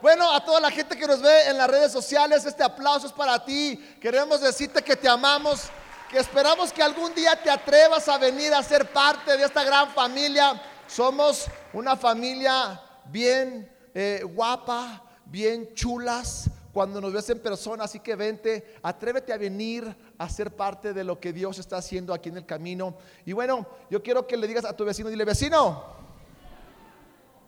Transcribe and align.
Bueno, 0.00 0.32
a 0.32 0.44
toda 0.44 0.60
la 0.60 0.70
gente 0.70 0.96
que 0.96 1.08
nos 1.08 1.20
ve 1.20 1.48
en 1.48 1.58
las 1.58 1.68
redes 1.68 1.90
sociales, 1.90 2.44
este 2.44 2.62
aplauso 2.62 3.08
es 3.08 3.12
para 3.12 3.44
ti. 3.44 3.76
Queremos 4.00 4.40
decirte 4.40 4.80
que 4.80 4.94
te 4.94 5.08
amamos, 5.08 5.70
que 6.08 6.18
esperamos 6.18 6.72
que 6.72 6.82
algún 6.82 7.12
día 7.14 7.34
te 7.42 7.50
atrevas 7.50 8.08
a 8.08 8.16
venir 8.16 8.54
a 8.54 8.62
ser 8.62 8.92
parte 8.92 9.36
de 9.36 9.44
esta 9.44 9.64
gran 9.64 9.90
familia. 9.90 10.62
Somos 10.86 11.46
una 11.72 11.96
familia 11.96 12.80
bien 13.06 13.68
eh, 13.92 14.22
guapa, 14.24 15.02
bien 15.24 15.74
chulas 15.74 16.48
cuando 16.72 17.00
nos 17.00 17.12
ves 17.12 17.28
en 17.30 17.40
persona, 17.40 17.82
así 17.82 17.98
que 17.98 18.14
vente, 18.14 18.76
atrévete 18.84 19.32
a 19.32 19.36
venir 19.36 19.96
a 20.16 20.28
ser 20.28 20.54
parte 20.54 20.92
de 20.92 21.02
lo 21.02 21.18
que 21.18 21.32
Dios 21.32 21.58
está 21.58 21.78
haciendo 21.78 22.14
aquí 22.14 22.28
en 22.28 22.36
el 22.36 22.46
camino. 22.46 22.96
Y 23.26 23.32
bueno, 23.32 23.66
yo 23.90 24.00
quiero 24.00 24.28
que 24.28 24.36
le 24.36 24.46
digas 24.46 24.64
a 24.64 24.76
tu 24.76 24.84
vecino, 24.84 25.08
dile, 25.08 25.24
vecino, 25.24 25.82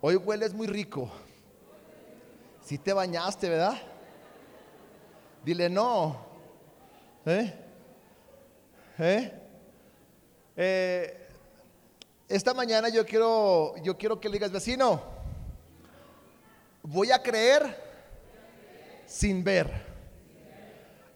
hoy 0.01 0.17
hueles 0.17 0.53
muy 0.53 0.67
rico. 0.67 1.09
Si 2.71 2.79
te 2.79 2.93
bañaste, 2.93 3.49
¿verdad? 3.49 3.77
Dile, 5.45 5.69
no. 5.69 6.25
¿Eh? 7.27 7.53
¿Eh? 8.97 9.33
Eh, 10.57 11.29
esta 12.29 12.55
mañana 12.55 12.89
yo 12.89 13.05
quiero, 13.05 13.75
yo 13.83 13.99
quiero 13.99 14.21
que 14.21 14.29
le 14.29 14.35
digas, 14.35 14.53
vecino, 14.53 15.03
voy 16.85 17.11
a 17.11 17.21
creer 17.21 17.77
sin 19.05 19.43
ver. 19.43 19.69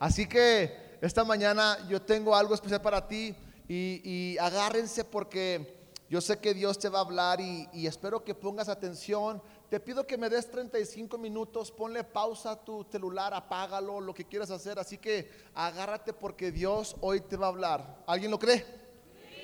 Así 0.01 0.27
que 0.27 0.97
esta 1.01 1.23
mañana 1.23 1.79
yo 1.89 2.03
tengo 2.03 2.35
algo 2.35 2.57
especial 2.57 2.83
para 2.83 3.07
ti 3.07 3.33
y, 3.69 4.37
agárrense 4.39 5.05
porque 5.05 5.87
yo 6.11 6.21
sé 6.21 6.37
que 6.41 6.53
Dios 6.53 6.81
te 6.81 6.89
va 6.89 6.99
a 6.99 7.03
hablar 7.03 7.41
y, 7.41 7.69
y, 7.73 7.87
espero 7.87 8.25
que 8.25 8.35
pongas 8.35 8.69
atención. 8.69 9.41
Te 9.75 9.81
pido 9.81 10.07
que 10.07 10.17
me 10.17 10.31
des 10.31 10.49
35 10.49 11.19
minutos, 11.19 11.73
ponle 11.73 12.05
pausa 12.05 12.53
a 12.53 12.65
tu 12.65 12.87
celular, 12.93 13.35
apágalo, 13.35 14.01
lo 14.01 14.15
que 14.15 14.25
quieras 14.25 14.53
hacer. 14.53 14.79
Así 14.79 14.99
que 14.99 15.29
agárrate 15.53 16.13
porque 16.13 16.53
Dios 16.53 16.95
hoy 17.01 17.21
te 17.23 17.37
va 17.37 17.47
a 17.47 17.49
hablar. 17.49 17.97
¿Alguien 18.07 18.31
lo 18.31 18.39
cree? 18.39 18.65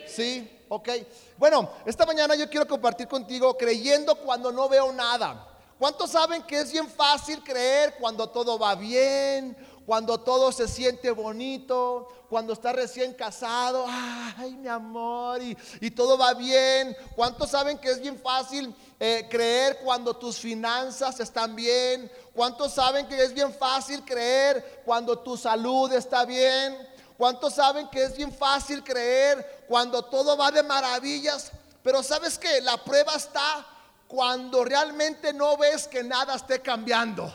Sí, 0.06 0.48
ok. 0.68 0.88
Bueno, 1.36 1.68
esta 1.84 2.06
mañana 2.06 2.36
yo 2.36 2.48
quiero 2.48 2.68
compartir 2.68 3.08
contigo 3.08 3.58
creyendo 3.58 4.14
cuando 4.14 4.52
no 4.52 4.68
veo 4.68 4.92
nada. 4.92 5.48
¿Cuántos 5.80 6.12
saben 6.12 6.44
que 6.44 6.60
es 6.60 6.70
bien 6.70 6.88
fácil 6.88 7.42
creer 7.42 7.96
cuando 7.98 8.28
todo 8.28 8.56
va 8.56 8.76
bien, 8.76 9.56
cuando 9.86 10.20
todo 10.20 10.52
se 10.52 10.68
siente 10.68 11.10
bonito, 11.10 12.08
cuando 12.28 12.52
está 12.52 12.72
recién 12.72 13.12
casado, 13.12 13.84
ay 13.88 14.54
mi 14.56 14.68
amor, 14.68 15.40
y, 15.42 15.90
todo 15.90 16.16
va 16.16 16.34
bien? 16.34 16.96
¿Cuántos 17.16 17.50
saben 17.50 17.76
que 17.78 17.90
es 17.90 18.00
bien 18.00 18.18
fácil 18.18 18.74
eh, 19.00 19.26
creer 19.28 19.78
cuando 19.82 20.14
tus 20.14 20.38
finanzas 20.38 21.18
están 21.18 21.56
bien? 21.56 22.10
¿Cuántos 22.32 22.74
saben 22.74 23.08
que 23.08 23.22
es 23.22 23.34
bien 23.34 23.52
fácil 23.52 24.04
creer 24.04 24.82
cuando 24.84 25.18
tu 25.18 25.36
salud 25.36 25.92
está 25.92 26.24
bien? 26.24 26.76
¿Cuántos 27.18 27.54
saben 27.54 27.88
que 27.88 28.04
es 28.04 28.16
bien 28.16 28.32
fácil 28.32 28.82
creer 28.82 29.64
cuando 29.68 30.02
todo 30.02 30.36
va 30.36 30.50
de 30.50 30.62
maravillas? 30.62 31.50
Pero 31.82 32.02
sabes 32.02 32.38
que 32.38 32.60
la 32.60 32.82
prueba 32.82 33.14
está 33.14 33.66
cuando 34.06 34.64
realmente 34.64 35.32
no 35.32 35.56
ves 35.56 35.86
que 35.86 36.02
nada 36.02 36.34
esté 36.34 36.60
cambiando. 36.60 37.32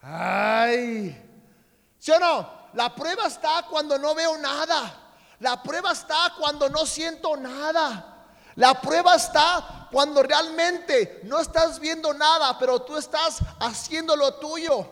Ay, 0.00 1.27
¿sí 2.14 2.20
no? 2.20 2.58
La 2.74 2.94
prueba 2.94 3.26
está 3.26 3.66
cuando 3.68 3.98
no 3.98 4.14
veo 4.14 4.36
nada. 4.38 4.94
La 5.40 5.62
prueba 5.62 5.92
está 5.92 6.34
cuando 6.38 6.68
no 6.68 6.84
siento 6.86 7.36
nada. 7.36 8.14
La 8.56 8.80
prueba 8.80 9.14
está 9.14 9.88
cuando 9.92 10.22
realmente 10.22 11.20
no 11.24 11.38
estás 11.38 11.78
viendo 11.78 12.12
nada, 12.12 12.58
pero 12.58 12.82
tú 12.82 12.96
estás 12.96 13.38
haciendo 13.60 14.16
lo 14.16 14.34
tuyo. 14.34 14.86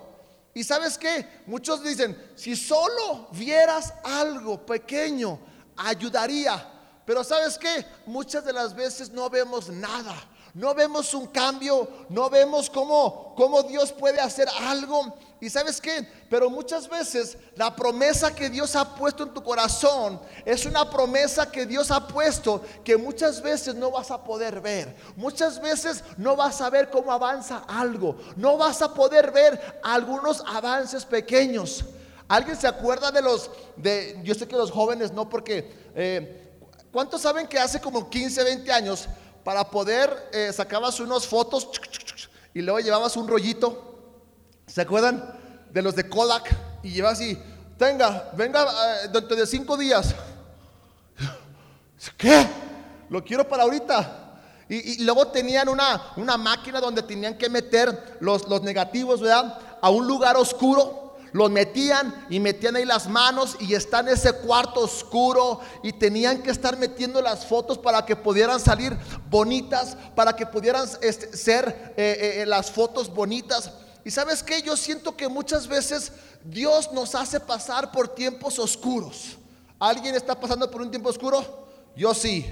Y 0.54 0.64
sabes 0.64 0.96
qué? 0.96 1.42
Muchos 1.46 1.82
dicen, 1.82 2.32
si 2.36 2.56
solo 2.56 3.28
vieras 3.32 3.92
algo 4.04 4.64
pequeño, 4.64 5.38
ayudaría. 5.76 6.72
Pero 7.04 7.24
sabes 7.24 7.58
qué? 7.58 7.86
Muchas 8.06 8.44
de 8.44 8.52
las 8.52 8.74
veces 8.74 9.10
no 9.10 9.28
vemos 9.28 9.68
nada 9.68 10.14
no 10.56 10.74
vemos 10.74 11.12
un 11.12 11.26
cambio, 11.26 11.86
no 12.08 12.30
vemos 12.30 12.70
cómo, 12.70 13.34
cómo 13.36 13.62
Dios 13.62 13.92
puede 13.92 14.18
hacer 14.18 14.48
algo. 14.62 15.14
Y 15.38 15.50
sabes 15.50 15.80
qué, 15.80 16.08
pero 16.30 16.48
muchas 16.48 16.88
veces 16.88 17.36
la 17.56 17.76
promesa 17.76 18.34
que 18.34 18.48
Dios 18.48 18.74
ha 18.74 18.94
puesto 18.94 19.22
en 19.22 19.34
tu 19.34 19.42
corazón 19.42 20.18
es 20.46 20.64
una 20.64 20.88
promesa 20.88 21.50
que 21.50 21.66
Dios 21.66 21.90
ha 21.90 22.08
puesto 22.08 22.62
que 22.82 22.96
muchas 22.96 23.42
veces 23.42 23.74
no 23.74 23.90
vas 23.90 24.10
a 24.10 24.24
poder 24.24 24.60
ver. 24.62 24.96
Muchas 25.14 25.60
veces 25.60 26.02
no 26.16 26.36
vas 26.36 26.62
a 26.62 26.70
ver 26.70 26.88
cómo 26.88 27.12
avanza 27.12 27.64
algo. 27.68 28.16
No 28.36 28.56
vas 28.56 28.80
a 28.80 28.94
poder 28.94 29.30
ver 29.30 29.80
algunos 29.82 30.42
avances 30.46 31.04
pequeños. 31.04 31.84
¿Alguien 32.28 32.56
se 32.56 32.66
acuerda 32.66 33.12
de 33.12 33.20
los, 33.20 33.50
de, 33.76 34.18
yo 34.24 34.34
sé 34.34 34.48
que 34.48 34.56
los 34.56 34.70
jóvenes 34.70 35.12
no, 35.12 35.28
porque, 35.28 35.70
eh, 35.94 36.50
¿cuántos 36.90 37.20
saben 37.20 37.46
que 37.46 37.58
hace 37.58 37.80
como 37.80 38.08
15, 38.08 38.42
20 38.42 38.72
años 38.72 39.06
para 39.44 39.70
poder, 39.70 40.30
eh, 40.32 40.50
sacabas 40.52 41.00
fotos 41.28 41.68
y 42.52 42.62
luego 42.62 42.80
llevabas 42.80 43.16
un 43.16 43.28
rollito. 43.28 43.95
¿Se 44.66 44.80
acuerdan? 44.80 45.24
De 45.72 45.82
los 45.82 45.94
de 45.94 46.08
Kodak. 46.08 46.54
Y 46.82 46.90
llevas 46.90 47.20
y, 47.20 47.38
tenga, 47.78 48.30
venga 48.36 48.64
eh, 48.64 49.08
dentro 49.12 49.36
de 49.36 49.46
cinco 49.46 49.76
días. 49.76 50.14
¿Qué? 52.16 52.46
Lo 53.08 53.24
quiero 53.24 53.48
para 53.48 53.64
ahorita. 53.64 54.22
Y, 54.68 55.04
luego 55.04 55.28
tenían 55.28 55.68
una, 55.68 56.12
una 56.16 56.36
máquina 56.36 56.80
donde 56.80 57.02
tenían 57.02 57.38
que 57.38 57.48
meter 57.48 58.18
los, 58.20 58.48
los 58.48 58.62
negativos, 58.62 59.20
¿verdad? 59.20 59.58
A 59.80 59.90
un 59.90 60.06
lugar 60.08 60.36
oscuro 60.36 61.06
los 61.32 61.50
metían 61.50 62.26
y 62.30 62.40
metían 62.40 62.76
ahí 62.76 62.84
las 62.84 63.08
manos 63.08 63.56
y 63.60 63.74
están 63.74 64.08
en 64.08 64.14
ese 64.14 64.32
cuarto 64.32 64.80
oscuro 64.80 65.60
y 65.82 65.92
tenían 65.92 66.42
que 66.42 66.50
estar 66.50 66.78
metiendo 66.78 67.20
las 67.20 67.44
fotos 67.44 67.78
para 67.78 68.04
que 68.06 68.16
pudieran 68.16 68.58
salir 68.58 68.96
bonitas, 69.28 69.96
para 70.14 70.34
que 70.34 70.46
pudieran 70.46 70.88
este, 71.02 71.36
ser 71.36 71.94
eh, 71.96 72.40
eh, 72.40 72.46
las 72.46 72.70
fotos 72.70 73.12
bonitas. 73.12 73.70
Y 74.06 74.10
sabes 74.12 74.40
que 74.40 74.62
yo 74.62 74.76
siento 74.76 75.16
que 75.16 75.26
muchas 75.26 75.66
veces 75.66 76.12
Dios 76.44 76.92
nos 76.92 77.16
hace 77.16 77.40
pasar 77.40 77.90
por 77.90 78.06
tiempos 78.06 78.56
oscuros. 78.60 79.36
¿Alguien 79.80 80.14
está 80.14 80.38
pasando 80.38 80.70
por 80.70 80.80
un 80.80 80.92
tiempo 80.92 81.08
oscuro? 81.08 81.66
Yo 81.96 82.14
sí. 82.14 82.46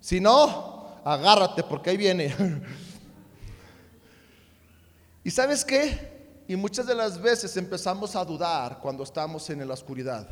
Si 0.00 0.18
no, 0.18 0.98
agárrate 1.04 1.62
porque 1.62 1.90
ahí 1.90 1.98
viene. 1.98 2.34
¿Y 5.24 5.30
sabes 5.30 5.62
qué? 5.62 6.44
Y 6.48 6.56
muchas 6.56 6.86
de 6.86 6.94
las 6.94 7.20
veces 7.20 7.54
empezamos 7.58 8.16
a 8.16 8.24
dudar 8.24 8.78
cuando 8.78 9.02
estamos 9.02 9.50
en 9.50 9.68
la 9.68 9.74
oscuridad. 9.74 10.26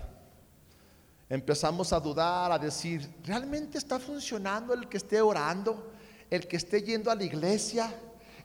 Empezamos 1.28 1.92
a 1.92 2.00
dudar, 2.00 2.50
a 2.50 2.58
decir, 2.58 3.06
¿realmente 3.24 3.76
está 3.76 3.98
funcionando 3.98 4.72
el 4.72 4.88
que 4.88 4.96
esté 4.96 5.20
orando? 5.20 5.92
¿El 6.30 6.48
que 6.48 6.56
esté 6.56 6.82
yendo 6.82 7.10
a 7.10 7.14
la 7.14 7.24
iglesia? 7.24 7.94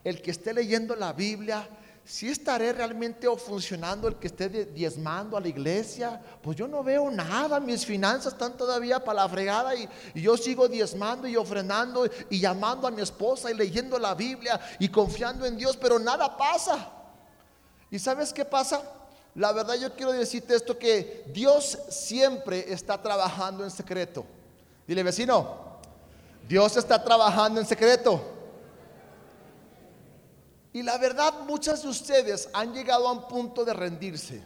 ¿El 0.03 0.22
que 0.22 0.31
esté 0.31 0.53
leyendo 0.53 0.93
la 0.97 1.13
Biblia? 1.13 1.69
Si 2.03 2.29
estaré 2.29 2.73
realmente 2.73 3.28
funcionando 3.38 4.07
el 4.07 4.16
que 4.16 4.28
esté 4.28 4.50
diezmando 4.50 5.38
a 5.38 5.39
la 5.39 5.47
iglesia, 5.47 6.19
pues 6.41 6.57
yo 6.57 6.67
no 6.67 6.84
veo 6.84 7.12
nada, 7.12 7.59
mis 7.59 7.85
finanzas 7.85 8.34
están 8.34 8.57
todavía 8.57 9.03
para 9.03 9.22
la 9.22 9.29
fregada 9.29 9.75
y, 9.75 9.88
y, 10.16 10.22
yo 10.22 10.35
sigo 10.35 10.67
diezmando 10.67 11.28
y 11.28 11.38
ofrendando 11.38 12.09
y 12.29 12.40
llamando 12.40 12.88
a 12.88 12.91
mi 12.91 13.01
esposa 13.01 13.51
y 13.51 13.53
leyendo 13.53 14.00
la 14.00 14.16
Biblia 14.16 14.59
y 14.79 14.90
confiando 14.90 15.45
en 15.45 15.56
Dios, 15.56 15.78
pero 15.78 16.00
nada 16.00 16.35
pasa. 16.35 16.90
¿Y 17.91 18.00
sabes 18.00 18.34
qué 18.34 18.45
pasa? 18.45 18.81
La 19.35 19.51
verdad 19.53 19.75
yo 19.75 19.95
quiero 19.95 20.11
decirte 20.11 20.56
esto 20.56 20.78
que 20.78 21.25
Dios 21.28 21.78
siempre 21.90 22.73
está 22.73 23.01
trabajando 23.01 23.63
en 23.63 23.72
secreto. 23.72 24.25
Dile 24.88 25.03
vecino, 25.03 25.79
Dios 26.47 26.75
está 26.75 27.01
trabajando 27.03 27.61
en 27.61 27.66
secreto. 27.66 28.41
Y 30.74 30.84
la 30.84 30.98
verdad 30.98 31.34
muchas 31.46 31.84
de 31.84 31.90
ustedes 31.90 32.50
han 32.54 32.74
llegado 32.74 33.08
a 33.08 33.12
un 33.12 33.28
punto 33.28 33.66
de 33.66 33.73
rendirse. 33.73 34.44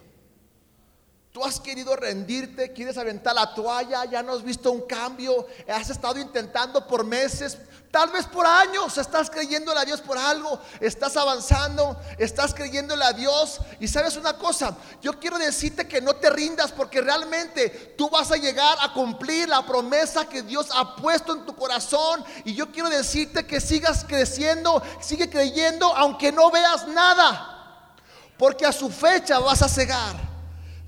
Tú 1.31 1.43
has 1.43 1.59
querido 1.59 1.95
rendirte, 1.97 2.71
quieres 2.71 2.97
aventar 2.97 3.35
la 3.35 3.53
toalla, 3.53 4.05
ya 4.05 4.23
no 4.23 4.31
has 4.31 4.41
visto 4.41 4.71
un 4.71 4.81
cambio, 4.81 5.45
has 5.67 5.89
estado 5.89 6.17
intentando 6.17 6.87
por 6.87 7.03
meses, 7.03 7.57
tal 7.95 8.09
vez 8.09 8.25
por 8.25 8.45
años, 8.45 8.97
estás 8.97 9.29
creyéndole 9.29 9.79
a 9.79 9.85
Dios 9.85 10.01
por 10.01 10.17
algo, 10.17 10.59
estás 10.81 11.15
avanzando, 11.15 11.97
estás 12.17 12.53
creyéndole 12.53 13.05
a 13.05 13.13
Dios. 13.13 13.61
Y 13.79 13.87
sabes 13.87 14.17
una 14.17 14.37
cosa, 14.37 14.75
yo 15.01 15.17
quiero 15.17 15.37
decirte 15.37 15.87
que 15.87 16.01
no 16.01 16.13
te 16.13 16.29
rindas 16.29 16.73
porque 16.73 16.99
realmente 16.99 17.69
tú 17.97 18.09
vas 18.09 18.33
a 18.33 18.35
llegar 18.35 18.77
a 18.81 18.91
cumplir 18.91 19.47
la 19.47 19.65
promesa 19.65 20.27
que 20.27 20.41
Dios 20.41 20.67
ha 20.75 20.97
puesto 20.97 21.31
en 21.31 21.45
tu 21.45 21.55
corazón. 21.55 22.21
Y 22.43 22.53
yo 22.53 22.69
quiero 22.69 22.89
decirte 22.89 23.47
que 23.47 23.61
sigas 23.61 24.03
creciendo, 24.05 24.83
sigue 24.99 25.29
creyendo 25.29 25.95
aunque 25.95 26.33
no 26.33 26.51
veas 26.51 26.89
nada, 26.89 27.95
porque 28.37 28.65
a 28.65 28.73
su 28.73 28.89
fecha 28.89 29.39
vas 29.39 29.61
a 29.61 29.69
cegar. 29.69 30.17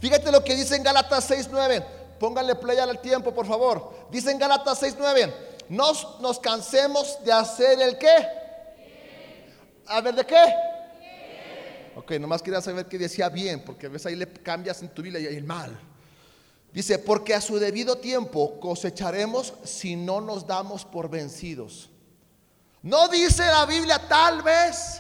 Fíjate 0.02 0.30
lo 0.30 0.44
que 0.44 0.58
dice 0.58 0.76
en 0.76 0.84
Gálatas 0.84 1.32
6.9. 1.32 1.86
Pónganle 2.20 2.56
play 2.56 2.80
al 2.80 3.00
tiempo, 3.00 3.34
por 3.34 3.48
favor. 3.48 4.08
Dice 4.12 4.30
en 4.30 4.40
Gálatas 4.40 4.84
6.9. 4.84 5.47
Nos, 5.70 6.20
nos 6.22 6.40
cansemos 6.40 7.24
de 7.24 7.32
hacer 7.32 7.82
el 7.82 7.98
qué. 7.98 8.28
A 9.88 10.02
ver, 10.02 10.16
¿de 10.16 10.26
qué? 10.26 10.54
Ok, 11.96 12.12
nomás 12.14 12.42
quería 12.42 12.62
saber 12.62 12.86
que 12.86 12.98
decía 12.98 13.30
bien, 13.30 13.64
porque 13.66 13.88
a 13.88 13.90
veces 13.90 14.06
ahí 14.06 14.16
le 14.16 14.32
cambias 14.32 14.82
en 14.82 14.90
tu 14.90 15.02
vida 15.02 15.20
y 15.20 15.26
el 15.26 15.44
mal. 15.44 15.78
Dice, 16.72 17.00
porque 17.00 17.34
a 17.34 17.42
su 17.42 17.58
debido 17.58 17.98
tiempo 17.98 18.60
cosecharemos 18.60 19.54
si 19.64 19.96
no 19.96 20.22
nos 20.22 20.46
damos 20.46 20.86
por 20.86 21.10
vencidos. 21.10 21.90
No 22.84 23.08
dice 23.08 23.46
la 23.48 23.66
Biblia 23.66 24.00
tal 24.08 24.42
vez 24.42 25.00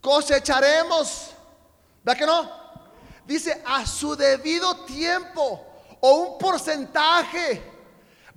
cosecharemos. 0.00 1.30
¿Verdad 2.04 2.18
que 2.18 2.26
no? 2.26 2.50
Dice 3.26 3.62
a 3.64 3.86
su 3.86 4.14
debido 4.14 4.84
tiempo 4.84 5.66
o 6.00 6.12
un 6.12 6.38
porcentaje. 6.38 7.75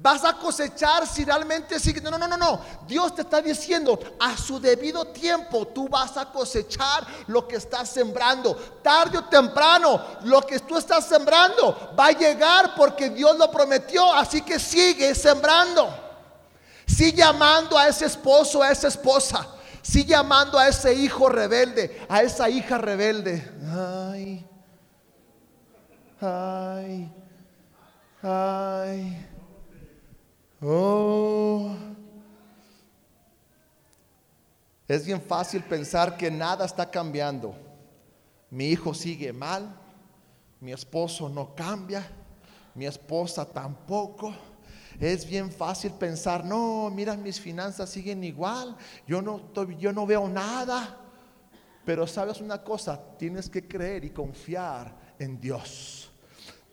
Vas 0.02 0.24
a 0.24 0.34
cosechar 0.34 1.06
si 1.06 1.26
realmente 1.26 1.78
sigue. 1.78 2.00
No, 2.00 2.18
no, 2.18 2.26
no, 2.26 2.38
no. 2.38 2.62
Dios 2.88 3.14
te 3.14 3.24
está 3.24 3.42
diciendo, 3.42 4.00
a 4.18 4.38
su 4.38 4.58
debido 4.58 5.04
tiempo 5.08 5.68
tú 5.68 5.90
vas 5.90 6.16
a 6.16 6.32
cosechar 6.32 7.06
lo 7.28 7.46
que 7.46 7.58
estás 7.58 7.90
sembrando. 7.90 8.56
Tarde 8.82 9.18
o 9.18 9.26
temprano, 9.26 10.02
lo 10.24 10.42
que 10.42 10.60
tú 10.60 10.78
estás 10.78 11.06
sembrando 11.06 11.94
va 12.00 12.08
a 12.08 12.12
llegar 12.12 12.76
porque 12.76 13.10
Dios 13.10 13.38
lo 13.38 13.52
prometió. 13.52 14.14
Así 14.14 14.42
que 14.42 14.58
sigue 14.58 15.14
sembrando. 15.14 15.94
Sigue 16.86 17.22
amando 17.22 17.78
a 17.78 17.90
ese 17.90 18.06
esposo, 18.06 18.64
a 18.64 18.72
esa 18.72 18.88
esposa. 18.88 19.46
Sigue 19.82 20.16
amando 20.16 20.58
a 20.58 20.70
ese 20.70 20.94
hijo 20.94 21.28
rebelde, 21.28 22.06
a 22.08 22.24
esa 22.24 22.50
hija 22.50 22.78
rebelde. 22.78 23.52
Ay, 23.70 24.48
ay, 26.22 27.12
ay. 28.24 29.29
Oh. 30.62 31.76
Es 34.88 35.06
bien 35.06 35.22
fácil 35.22 35.64
pensar 35.64 36.18
que 36.18 36.32
nada 36.32 36.66
está 36.66 36.90
cambiando. 36.90 37.54
Mi 38.50 38.66
hijo 38.70 38.94
sigue 38.94 39.32
mal, 39.32 39.72
mi 40.60 40.72
esposo 40.72 41.30
no 41.30 41.54
cambia, 41.54 42.06
mi 42.74 42.86
esposa 42.86 43.46
tampoco. 43.46 44.34
Es 45.00 45.26
bien 45.26 45.52
fácil 45.52 45.92
pensar, 45.92 46.44
no, 46.44 46.90
mira, 46.90 47.16
mis 47.16 47.40
finanzas 47.40 47.90
siguen 47.90 48.24
igual, 48.24 48.76
yo 49.08 49.22
no, 49.22 49.54
yo 49.78 49.94
no 49.94 50.06
veo 50.06 50.28
nada. 50.28 50.98
Pero 51.86 52.06
sabes 52.06 52.42
una 52.42 52.64
cosa, 52.64 53.00
tienes 53.18 53.50
que 53.50 53.66
creer 53.68 54.04
y 54.04 54.10
confiar 54.10 54.94
en 55.20 55.40
Dios. 55.40 56.12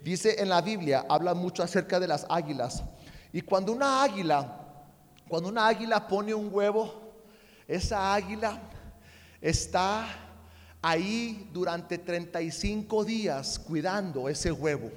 Dice 0.01 0.41
en 0.41 0.49
la 0.49 0.61
Biblia, 0.61 1.05
habla 1.09 1.35
mucho 1.35 1.63
acerca 1.63 2.01
de 2.01 2.09
las 2.09 2.27
águilas. 2.29 2.83
Y 3.37 3.43
cuando 3.43 3.71
una 3.71 4.03
águila, 4.03 4.65
cuando 5.29 5.51
una 5.51 5.67
águila 5.67 6.09
pone 6.09 6.33
un 6.33 6.49
huevo, 6.51 7.13
esa 7.69 8.15
águila 8.15 8.59
está 9.43 10.07
ahí 10.81 11.47
durante 11.53 11.99
35 11.99 13.05
días 13.05 13.59
cuidando 13.59 14.31
ese 14.31 14.51
huevo. 14.51 14.91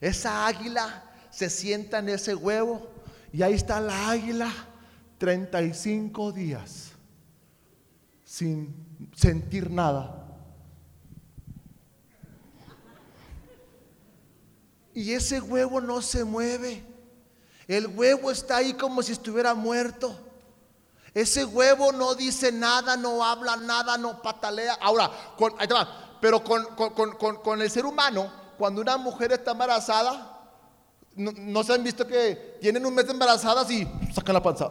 Esa 0.00 0.46
águila 0.46 1.10
se 1.28 1.50
sienta 1.50 1.98
en 1.98 2.10
ese 2.10 2.36
huevo 2.36 2.88
y 3.32 3.42
ahí 3.42 3.54
está 3.54 3.80
la 3.80 4.10
águila 4.10 4.52
35 5.18 6.30
días 6.30 6.92
sin 8.22 9.10
sentir 9.12 9.72
nada. 9.72 10.38
Y 14.94 15.10
ese 15.10 15.40
huevo 15.40 15.80
no 15.80 16.00
se 16.00 16.22
mueve. 16.22 16.85
El 17.68 17.88
huevo 17.88 18.30
está 18.30 18.58
ahí 18.58 18.74
como 18.74 19.02
si 19.02 19.12
estuviera 19.12 19.54
muerto. 19.54 20.14
Ese 21.12 21.44
huevo 21.44 21.92
no 21.92 22.14
dice 22.14 22.52
nada, 22.52 22.96
no 22.96 23.24
habla 23.24 23.56
nada, 23.56 23.96
no 23.96 24.20
patalea. 24.20 24.74
Ahora, 24.74 25.10
con, 25.36 25.54
pero 26.20 26.44
con, 26.44 27.62
el 27.62 27.70
ser 27.70 27.86
humano, 27.86 28.30
cuando 28.58 28.82
una 28.82 28.96
mujer 28.96 29.32
está 29.32 29.52
embarazada, 29.52 30.32
no, 31.14 31.64
se 31.64 31.72
han 31.72 31.82
visto 31.82 32.06
que 32.06 32.58
tienen 32.60 32.84
un 32.84 32.94
mes 32.94 33.06
de 33.06 33.12
embarazadas 33.12 33.70
y 33.70 33.88
sacan 34.14 34.34
la 34.34 34.42
panza. 34.42 34.70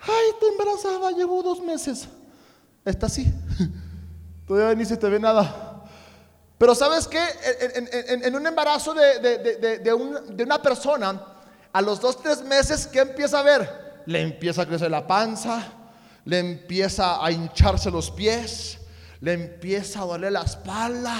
Ay, 0.00 0.30
estoy 0.32 0.48
embarazada, 0.48 1.10
llevo 1.10 1.42
dos 1.42 1.60
meses. 1.60 2.08
Está 2.84 3.06
así. 3.06 3.30
Todavía 4.48 4.74
ni 4.74 4.86
se 4.86 4.96
te 4.96 5.08
ve 5.08 5.20
nada. 5.20 5.69
Pero 6.60 6.74
sabes 6.74 7.08
que 7.08 7.18
en, 8.22 8.34
un 8.34 8.46
embarazo 8.46 8.92
de, 8.92 9.94
una 10.44 10.60
persona, 10.60 11.24
a 11.72 11.80
los 11.80 11.98
dos, 12.02 12.20
tres 12.20 12.42
meses, 12.42 12.86
¿qué 12.86 12.98
empieza 12.98 13.38
a 13.38 13.42
ver? 13.42 14.02
Le 14.04 14.20
empieza 14.20 14.60
a 14.60 14.66
crecer 14.66 14.90
la 14.90 15.06
panza, 15.06 15.62
le 16.26 16.38
empieza 16.38 17.24
a 17.24 17.32
hincharse 17.32 17.90
los 17.90 18.10
pies, 18.10 18.76
le 19.22 19.32
empieza 19.32 20.02
a 20.02 20.04
doler 20.04 20.32
la 20.32 20.42
espalda, 20.42 21.16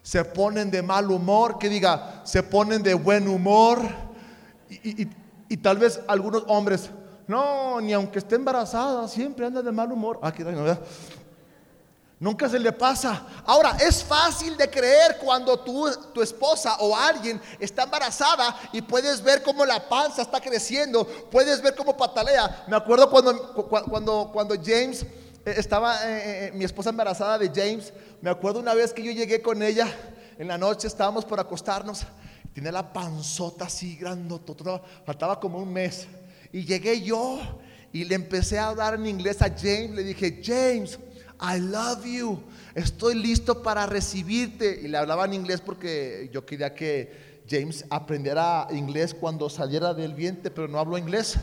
se 0.00 0.24
ponen 0.24 0.70
de 0.70 0.80
mal 0.80 1.10
humor, 1.10 1.58
que 1.58 1.68
diga, 1.68 2.22
se 2.22 2.44
ponen 2.44 2.80
de 2.80 2.94
buen 2.94 3.26
humor. 3.26 3.80
Y, 4.70 5.56
tal 5.56 5.78
vez 5.78 5.98
algunos 6.06 6.44
hombres, 6.46 6.88
no, 7.26 7.80
ni 7.80 7.92
aunque 7.94 8.20
esté 8.20 8.36
embarazada, 8.36 9.08
siempre 9.08 9.44
anda 9.44 9.60
de 9.60 9.72
mal 9.72 9.90
humor. 9.90 10.20
Aquí, 10.22 10.44
ah, 10.46 10.52
¿no? 10.52 10.78
Nunca 12.20 12.48
se 12.48 12.58
le 12.58 12.72
pasa. 12.72 13.26
Ahora, 13.46 13.76
es 13.78 14.02
fácil 14.02 14.56
de 14.56 14.68
creer 14.68 15.18
cuando 15.18 15.60
tu, 15.60 15.88
tu 16.12 16.20
esposa 16.20 16.76
o 16.80 16.96
alguien 16.96 17.40
está 17.60 17.84
embarazada 17.84 18.58
y 18.72 18.82
puedes 18.82 19.22
ver 19.22 19.42
cómo 19.42 19.64
la 19.64 19.88
panza 19.88 20.22
está 20.22 20.40
creciendo, 20.40 21.06
puedes 21.30 21.62
ver 21.62 21.76
cómo 21.76 21.96
patalea. 21.96 22.64
Me 22.66 22.76
acuerdo 22.76 23.08
cuando, 23.08 23.52
cuando, 23.88 24.30
cuando 24.32 24.56
James 24.56 25.02
eh, 25.02 25.54
estaba, 25.56 25.96
eh, 26.08 26.46
eh, 26.46 26.52
mi 26.54 26.64
esposa 26.64 26.90
embarazada 26.90 27.38
de 27.38 27.52
James, 27.54 27.92
me 28.20 28.30
acuerdo 28.30 28.58
una 28.58 28.74
vez 28.74 28.92
que 28.92 29.04
yo 29.04 29.12
llegué 29.12 29.40
con 29.40 29.62
ella, 29.62 29.86
en 30.38 30.48
la 30.48 30.58
noche 30.58 30.88
estábamos 30.88 31.24
por 31.24 31.38
acostarnos, 31.38 32.02
tiene 32.52 32.72
la 32.72 32.92
panzota 32.92 33.66
así 33.66 33.96
grandota, 33.96 34.54
faltaba 35.06 35.38
como 35.38 35.58
un 35.58 35.72
mes. 35.72 36.08
Y 36.52 36.64
llegué 36.64 37.00
yo 37.00 37.38
y 37.92 38.04
le 38.04 38.16
empecé 38.16 38.58
a 38.58 38.68
hablar 38.68 38.94
en 38.94 39.06
inglés 39.06 39.40
a 39.40 39.48
James, 39.48 39.90
le 39.90 40.02
dije, 40.02 40.40
James, 40.44 40.98
I 41.40 41.60
love 41.60 42.04
you. 42.04 42.42
Estoy 42.74 43.14
listo 43.14 43.62
para 43.62 43.86
recibirte. 43.86 44.80
Y 44.82 44.88
le 44.88 44.98
hablaba 44.98 45.24
en 45.24 45.34
inglés 45.34 45.60
porque 45.60 46.30
yo 46.32 46.44
quería 46.44 46.74
que 46.74 47.42
James 47.48 47.84
aprendiera 47.90 48.66
inglés 48.70 49.14
cuando 49.14 49.48
saliera 49.48 49.94
del 49.94 50.14
vientre, 50.14 50.50
pero 50.50 50.68
no 50.68 50.78
hablo 50.78 50.98
inglés. 50.98 51.38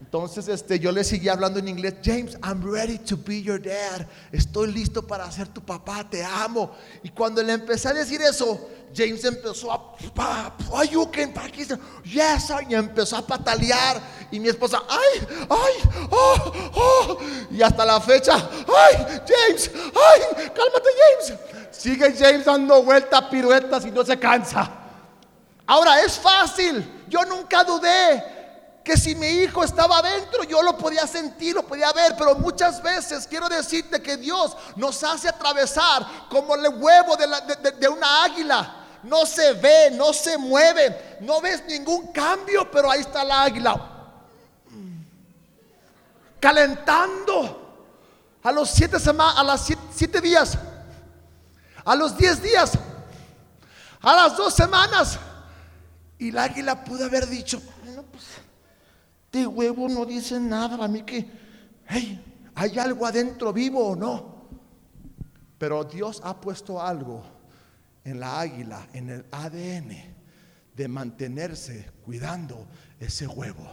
Entonces 0.00 0.46
este, 0.46 0.78
yo 0.78 0.92
le 0.92 1.02
seguía 1.02 1.32
hablando 1.32 1.58
en 1.58 1.66
inglés, 1.66 1.94
James, 2.04 2.38
I'm 2.40 2.62
ready 2.62 2.98
to 2.98 3.16
be 3.16 3.42
your 3.42 3.60
dad. 3.60 4.06
Estoy 4.30 4.72
listo 4.72 5.04
para 5.04 5.28
ser 5.32 5.48
tu 5.48 5.60
papá, 5.60 6.08
te 6.08 6.22
amo. 6.22 6.70
Y 7.02 7.08
cuando 7.08 7.42
le 7.42 7.52
empecé 7.52 7.88
a 7.88 7.94
decir 7.94 8.22
eso, 8.22 8.68
James 8.94 9.24
empezó 9.24 9.72
a, 9.72 10.54
Are 10.72 10.88
you 10.88 11.10
can 11.10 11.32
y 12.68 12.74
empezó 12.74 13.16
a 13.16 13.26
patalear. 13.26 14.00
Y 14.30 14.40
mi 14.40 14.48
esposa, 14.48 14.82
ay, 14.88 15.46
ay, 15.50 16.06
oh, 16.10 16.52
oh. 16.74 17.18
Y 17.50 17.62
hasta 17.62 17.84
la 17.84 18.00
fecha, 18.00 18.34
ay, 18.34 19.22
James, 19.26 19.70
ay, 19.74 20.50
cálmate, 20.54 20.88
James. 21.00 21.40
Sigue 21.70 22.14
James 22.16 22.44
dando 22.44 22.82
vueltas, 22.82 23.24
piruetas 23.24 23.84
y 23.86 23.90
no 23.90 24.04
se 24.04 24.18
cansa. 24.18 24.70
Ahora 25.66 26.00
es 26.02 26.18
fácil. 26.18 27.04
Yo 27.08 27.24
nunca 27.24 27.64
dudé 27.64 28.34
que 28.84 28.96
si 28.98 29.14
mi 29.14 29.26
hijo 29.26 29.64
estaba 29.64 29.98
adentro 29.98 30.44
yo 30.44 30.62
lo 30.62 30.76
podía 30.76 31.06
sentir, 31.06 31.54
lo 31.54 31.62
podía 31.62 31.90
ver, 31.92 32.14
pero 32.18 32.34
muchas 32.34 32.82
veces 32.82 33.26
quiero 33.26 33.48
decirte 33.48 34.02
que 34.02 34.18
Dios 34.18 34.54
nos 34.76 35.02
hace 35.02 35.28
atravesar 35.28 36.06
como 36.28 36.54
el 36.54 36.68
huevo 36.68 37.16
de, 37.16 37.88
una 37.88 38.24
águila. 38.24 38.83
No 39.04 39.26
se 39.26 39.52
ve, 39.52 39.90
no 39.92 40.12
se 40.12 40.38
mueve, 40.38 41.18
no 41.20 41.40
ves 41.40 41.62
ningún 41.68 42.08
cambio, 42.08 42.70
pero 42.70 42.90
ahí 42.90 43.00
está 43.00 43.22
la 43.22 43.42
águila. 43.42 43.90
Calentando 46.40 47.86
a 48.42 48.52
los 48.52 48.70
siete, 48.70 48.98
semanas, 48.98 49.34
a 49.38 49.44
las 49.44 49.68
siete 49.92 50.20
días, 50.20 50.58
a 51.84 51.94
los 51.94 52.16
diez 52.16 52.42
días, 52.42 52.72
a 54.00 54.14
las 54.14 54.36
dos 54.36 54.54
semanas. 54.54 55.18
Y 56.18 56.30
la 56.30 56.44
águila 56.44 56.82
pudo 56.84 57.04
haber 57.04 57.26
dicho, 57.26 57.60
este 59.26 59.46
huevo 59.46 59.88
no 59.88 60.06
dice 60.06 60.40
nada 60.40 60.82
a 60.82 60.88
mí 60.88 61.02
que, 61.02 61.28
hay 62.56 62.78
algo 62.78 63.04
adentro 63.04 63.52
vivo 63.52 63.88
o 63.88 63.96
no. 63.96 64.34
Pero 65.58 65.84
Dios 65.84 66.20
ha 66.24 66.40
puesto 66.40 66.80
algo 66.80 67.22
en 68.04 68.20
la 68.20 68.40
águila, 68.40 68.88
en 68.92 69.10
el 69.10 69.24
ADN, 69.30 70.14
de 70.76 70.88
mantenerse 70.88 71.90
cuidando 72.04 72.66
ese 73.00 73.26
huevo. 73.26 73.70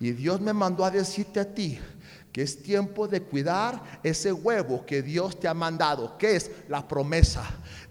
Y 0.00 0.12
Dios 0.12 0.40
me 0.40 0.52
mandó 0.52 0.84
a 0.84 0.90
decirte 0.90 1.40
a 1.40 1.54
ti 1.54 1.78
que 2.32 2.42
es 2.42 2.62
tiempo 2.62 3.08
de 3.08 3.22
cuidar 3.22 4.00
ese 4.02 4.32
huevo 4.32 4.84
que 4.86 5.02
Dios 5.02 5.40
te 5.40 5.48
ha 5.48 5.54
mandado, 5.54 6.16
que 6.18 6.36
es 6.36 6.50
la 6.68 6.86
promesa. 6.86 7.44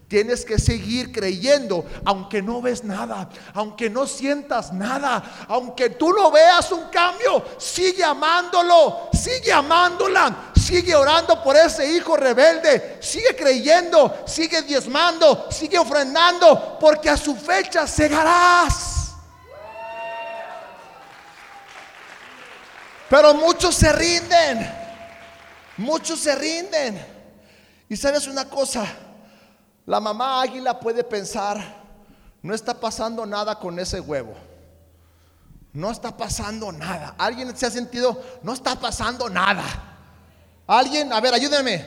Tienes 0.07 0.45
que 0.45 0.57
seguir 0.57 1.11
creyendo, 1.11 1.85
aunque 2.05 2.41
no 2.41 2.61
ves 2.61 2.85
nada, 2.85 3.27
aunque 3.53 3.89
no 3.89 4.07
sientas 4.07 4.71
nada, 4.71 5.45
aunque 5.49 5.89
tú 5.89 6.13
no 6.13 6.31
veas 6.31 6.71
un 6.71 6.85
cambio, 6.85 7.43
sigue 7.57 8.05
amándolo, 8.05 9.09
sigue 9.11 9.51
amándola, 9.51 10.53
sigue 10.55 10.95
orando 10.95 11.43
por 11.43 11.57
ese 11.57 11.91
hijo 11.91 12.15
rebelde, 12.15 12.99
sigue 13.01 13.35
creyendo, 13.35 14.23
sigue 14.25 14.61
diezmando, 14.61 15.47
sigue 15.51 15.77
ofrendando, 15.77 16.77
porque 16.79 17.09
a 17.09 17.17
su 17.17 17.35
fecha 17.35 17.85
cegarás. 17.85 19.11
Pero 23.09 23.33
muchos 23.33 23.75
se 23.75 23.91
rinden, 23.91 24.73
muchos 25.75 26.19
se 26.21 26.33
rinden. 26.33 27.17
Y 27.89 27.97
sabes 27.97 28.27
una 28.27 28.49
cosa, 28.49 28.85
la 29.87 30.01
mamá 30.01 30.41
águila 30.41 30.77
puede 30.77 31.01
pensar, 31.01 31.57
no 32.41 32.53
está 32.53 32.77
pasando 32.77 33.25
nada 33.25 33.57
con 33.57 33.79
ese 33.79 34.01
huevo. 34.01 34.35
No 35.71 35.89
está 35.89 36.15
pasando 36.15 36.73
nada. 36.73 37.15
¿Alguien 37.17 37.55
se 37.55 37.65
ha 37.65 37.71
sentido? 37.71 38.21
No 38.43 38.51
está 38.51 38.77
pasando 38.77 39.29
nada. 39.29 39.63
¿Alguien? 40.67 41.13
A 41.13 41.21
ver, 41.21 41.33
ayúdenme. 41.33 41.85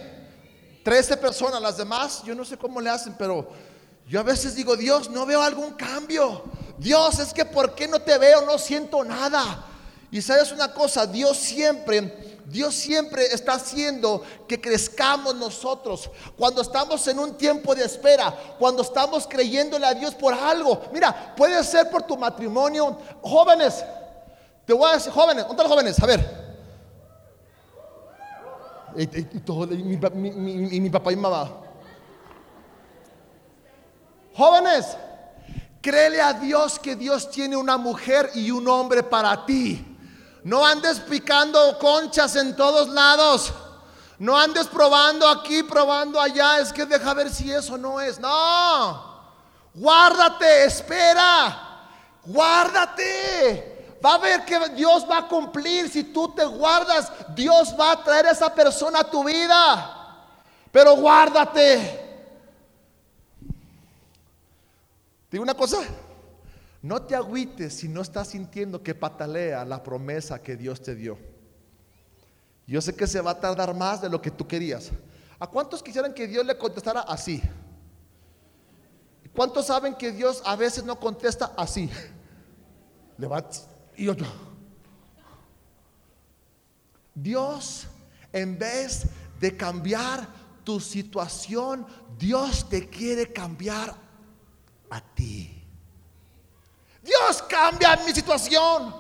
Trece 0.83 1.15
personas, 1.19 1.61
las 1.61 1.77
demás, 1.77 2.23
yo 2.25 2.35
no 2.35 2.43
sé 2.43 2.57
cómo 2.57 2.81
le 2.81 2.89
hacen, 2.89 3.15
pero 3.19 3.51
yo 4.09 4.19
a 4.19 4.23
veces 4.23 4.55
digo, 4.55 4.77
Dios, 4.77 5.11
no 5.11 5.27
veo 5.27 5.43
algún 5.43 5.75
cambio. 5.75 6.45
Dios, 6.79 7.19
es 7.19 7.35
que 7.35 7.45
¿por 7.45 7.75
qué 7.75 7.87
no 7.87 8.01
te 8.01 8.17
veo? 8.17 8.47
No 8.47 8.57
siento 8.57 9.05
nada. 9.05 9.67
Y 10.11 10.23
sabes 10.23 10.53
una 10.53 10.73
cosa, 10.73 11.07
Dios 11.07 11.37
siempre 11.37 12.30
Dios 12.51 12.75
siempre 12.75 13.27
está 13.27 13.53
haciendo 13.55 14.23
que 14.49 14.61
crezcamos 14.61 15.37
nosotros. 15.37 16.11
Cuando 16.37 16.63
estamos 16.63 17.07
en 17.07 17.21
un 17.21 17.39
tiempo 17.39 17.77
de 17.77 17.85
espera, 17.85 18.35
cuando 18.59 18.83
estamos 18.83 19.27
creyéndole 19.29 19.87
a 19.87 19.95
Dios 19.95 20.17
por 20.17 20.35
algo. 20.35 20.83
Mira, 20.93 21.33
puede 21.37 21.63
ser 21.63 21.89
por 21.89 22.03
tu 22.03 22.17
matrimonio. 22.17 22.99
Jóvenes, 23.23 23.85
te 24.67 24.73
voy 24.73 24.91
a 24.91 24.95
decir, 24.95 25.13
jóvenes, 25.13 25.47
¿dónde 25.47 25.63
los 25.63 25.73
jóvenes? 25.73 26.03
A 26.03 26.07
ver. 26.07 26.51
Y, 28.97 29.07
mi, 29.85 30.91
papá 30.91 31.13
y 31.13 31.17
mi 31.17 31.23
mamá. 31.23 31.53
Jóvenes, 34.35 34.97
créele 35.81 36.21
a 36.21 36.33
Dios 36.33 36.81
que 36.81 36.97
Dios 36.97 37.31
tiene 37.31 37.57
una 37.57 37.77
mujer 37.77 38.31
y 38.35 38.51
un 38.51 38.67
hombre 38.67 39.05
para 39.05 39.47
ti. 39.47 39.90
No 40.45 40.65
andes 40.65 41.01
picando 41.01 41.79
conchas 41.79 42.37
en 42.37 42.57
todos 42.57 42.89
lados. 42.89 43.53
No 44.19 44.39
andes 44.39 44.67
probando 44.67 45.29
aquí, 45.29 45.63
probando 45.63 46.21
allá. 46.21 46.61
Es 46.61 46.73
que 46.73 46.87
deja 46.87 47.15
ver 47.15 47.31
si 47.31 47.51
eso 47.53 47.77
no 47.77 48.01
es. 48.01 48.19
No. 48.19 49.11
Guárdate, 49.75 50.65
espera. 50.65 51.89
Guárdate. 52.25 53.99
Va 54.05 54.15
a 54.15 54.19
ver 54.19 54.45
que 54.45 54.59
Dios 54.71 55.07
va 55.11 55.19
a 55.19 55.29
cumplir. 55.29 55.89
Si 55.91 56.05
tú 56.05 56.35
te 56.35 56.45
guardas, 56.45 57.13
Dios 57.35 57.75
va 57.79 57.93
a 57.93 58.03
traer 58.03 58.27
a 58.27 58.31
esa 58.31 58.55
persona 58.55 59.01
a 59.01 59.11
tu 59.11 59.25
vida. 59.25 59.97
Pero 60.73 60.97
guárdate. 60.97 62.09
Digo 65.31 65.43
una 65.43 65.55
cosa. 65.55 65.79
No 66.83 67.03
te 67.03 67.15
agüites 67.15 67.75
si 67.75 67.89
no 67.89 68.01
estás 68.01 68.29
sintiendo 68.29 68.83
que 68.83 68.95
patalea 68.95 69.65
la 69.65 69.83
promesa 69.83 70.43
que 70.43 70.57
Dios 70.57 70.81
te 70.81 70.95
dio. 70.95 71.19
Yo 72.67 72.81
sé 72.81 72.95
que 72.95 73.07
se 73.07 73.21
va 73.21 73.33
a 73.33 73.41
tardar 73.41 73.75
más 73.75 74.01
de 74.01 74.09
lo 74.09 74.23
que 74.23 74.31
tú 74.31 74.47
querías. 74.47 74.91
¿A 75.39 75.47
cuántos 75.47 75.83
quisieran 75.83 76.15
que 76.15 76.27
Dios 76.27 76.47
le 76.47 76.57
contestara 76.57 77.01
así? 77.01 77.43
¿Cuántos 79.35 79.67
saben 79.67 79.95
que 79.95 80.13
Dios 80.13 80.43
a 80.45 80.57
veces 80.57 80.85
no 80.85 80.99
contesta 80.99 81.53
así? 81.57 81.91
Le 83.19 83.27
va 83.27 83.45
y 83.97 84.09
otro. 84.09 84.27
Dios, 87.15 87.87
en 88.33 88.59
vez 88.59 89.07
de 89.39 89.57
cambiar 89.57 90.27
tu 90.65 90.81
situación, 90.81 91.87
Dios 92.19 92.69
te 92.69 92.89
quiere 92.89 93.33
cambiar 93.33 93.95
a 94.89 95.01
ti. 95.15 95.60
Dios 97.03 97.43
cambia 97.43 97.97
mi 98.05 98.13
situación. 98.13 98.95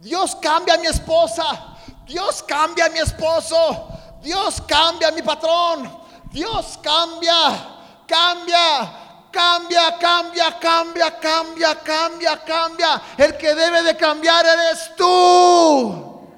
Dios 0.00 0.36
cambia 0.36 0.76
mi 0.78 0.86
esposa. 0.86 1.76
Dios 2.06 2.42
cambia 2.42 2.86
a 2.86 2.88
mi 2.90 2.98
esposo. 2.98 3.88
Dios 4.22 4.60
cambia 4.66 5.10
mi 5.10 5.22
patrón. 5.22 6.04
Dios 6.30 6.78
cambia, 6.82 7.64
cambia, 8.08 9.28
cambia, 9.30 9.98
cambia, 9.98 10.58
cambia, 10.58 11.10
cambia, 11.20 11.74
cambia, 11.76 12.36
cambia. 12.44 13.02
El 13.16 13.36
que 13.36 13.54
debe 13.54 13.82
de 13.82 13.96
cambiar 13.96 14.44
eres 14.44 14.96
tú. 14.96 16.28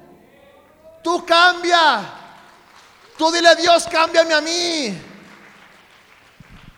Tú 1.03 1.25
cambia. 1.25 2.13
Tú 3.17 3.31
dile 3.31 3.55
Dios, 3.55 3.87
cámbiame 3.87 4.33
a 4.33 4.41
mí. 4.41 5.01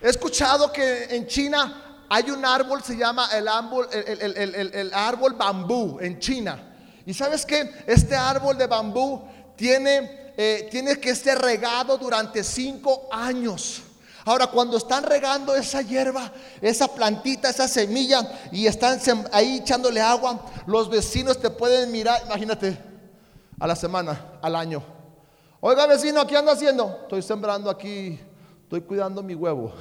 He 0.00 0.08
escuchado 0.08 0.72
que 0.72 1.04
en 1.14 1.26
China 1.26 1.89
hay 2.12 2.28
un 2.28 2.44
árbol, 2.44 2.82
se 2.82 2.96
llama 2.96 3.28
el 3.32 3.46
árbol, 3.46 3.88
el, 3.92 4.90
árbol 4.92 5.34
bambú 5.34 5.98
en 6.00 6.18
China. 6.18 6.60
Y 7.06 7.14
sabes 7.14 7.46
que 7.46 7.70
este 7.86 8.16
árbol 8.16 8.58
de 8.58 8.66
bambú 8.66 9.22
tiene, 9.54 10.32
eh, 10.36 10.68
tiene 10.72 10.98
que 10.98 11.14
ser 11.14 11.38
regado 11.38 11.96
durante 11.96 12.42
cinco 12.42 13.08
años. 13.12 13.82
Ahora, 14.24 14.48
cuando 14.48 14.76
están 14.76 15.04
regando 15.04 15.54
esa 15.54 15.82
hierba, 15.82 16.32
esa 16.60 16.88
plantita, 16.88 17.48
esa 17.48 17.68
semilla, 17.68 18.28
y 18.50 18.66
están 18.66 18.98
ahí 19.30 19.58
echándole 19.58 20.00
agua, 20.00 20.44
los 20.66 20.90
vecinos 20.90 21.38
te 21.40 21.48
pueden 21.48 21.92
mirar, 21.92 22.20
imagínate, 22.26 22.76
a 23.60 23.68
la 23.68 23.76
semana, 23.76 24.38
al 24.42 24.56
año. 24.56 24.82
Oiga, 25.60 25.86
vecino, 25.86 26.26
¿qué 26.26 26.36
anda 26.36 26.52
haciendo? 26.52 26.98
Estoy 27.02 27.22
sembrando 27.22 27.70
aquí, 27.70 28.18
estoy 28.64 28.80
cuidando 28.80 29.22
mi 29.22 29.36
huevo. 29.36 29.72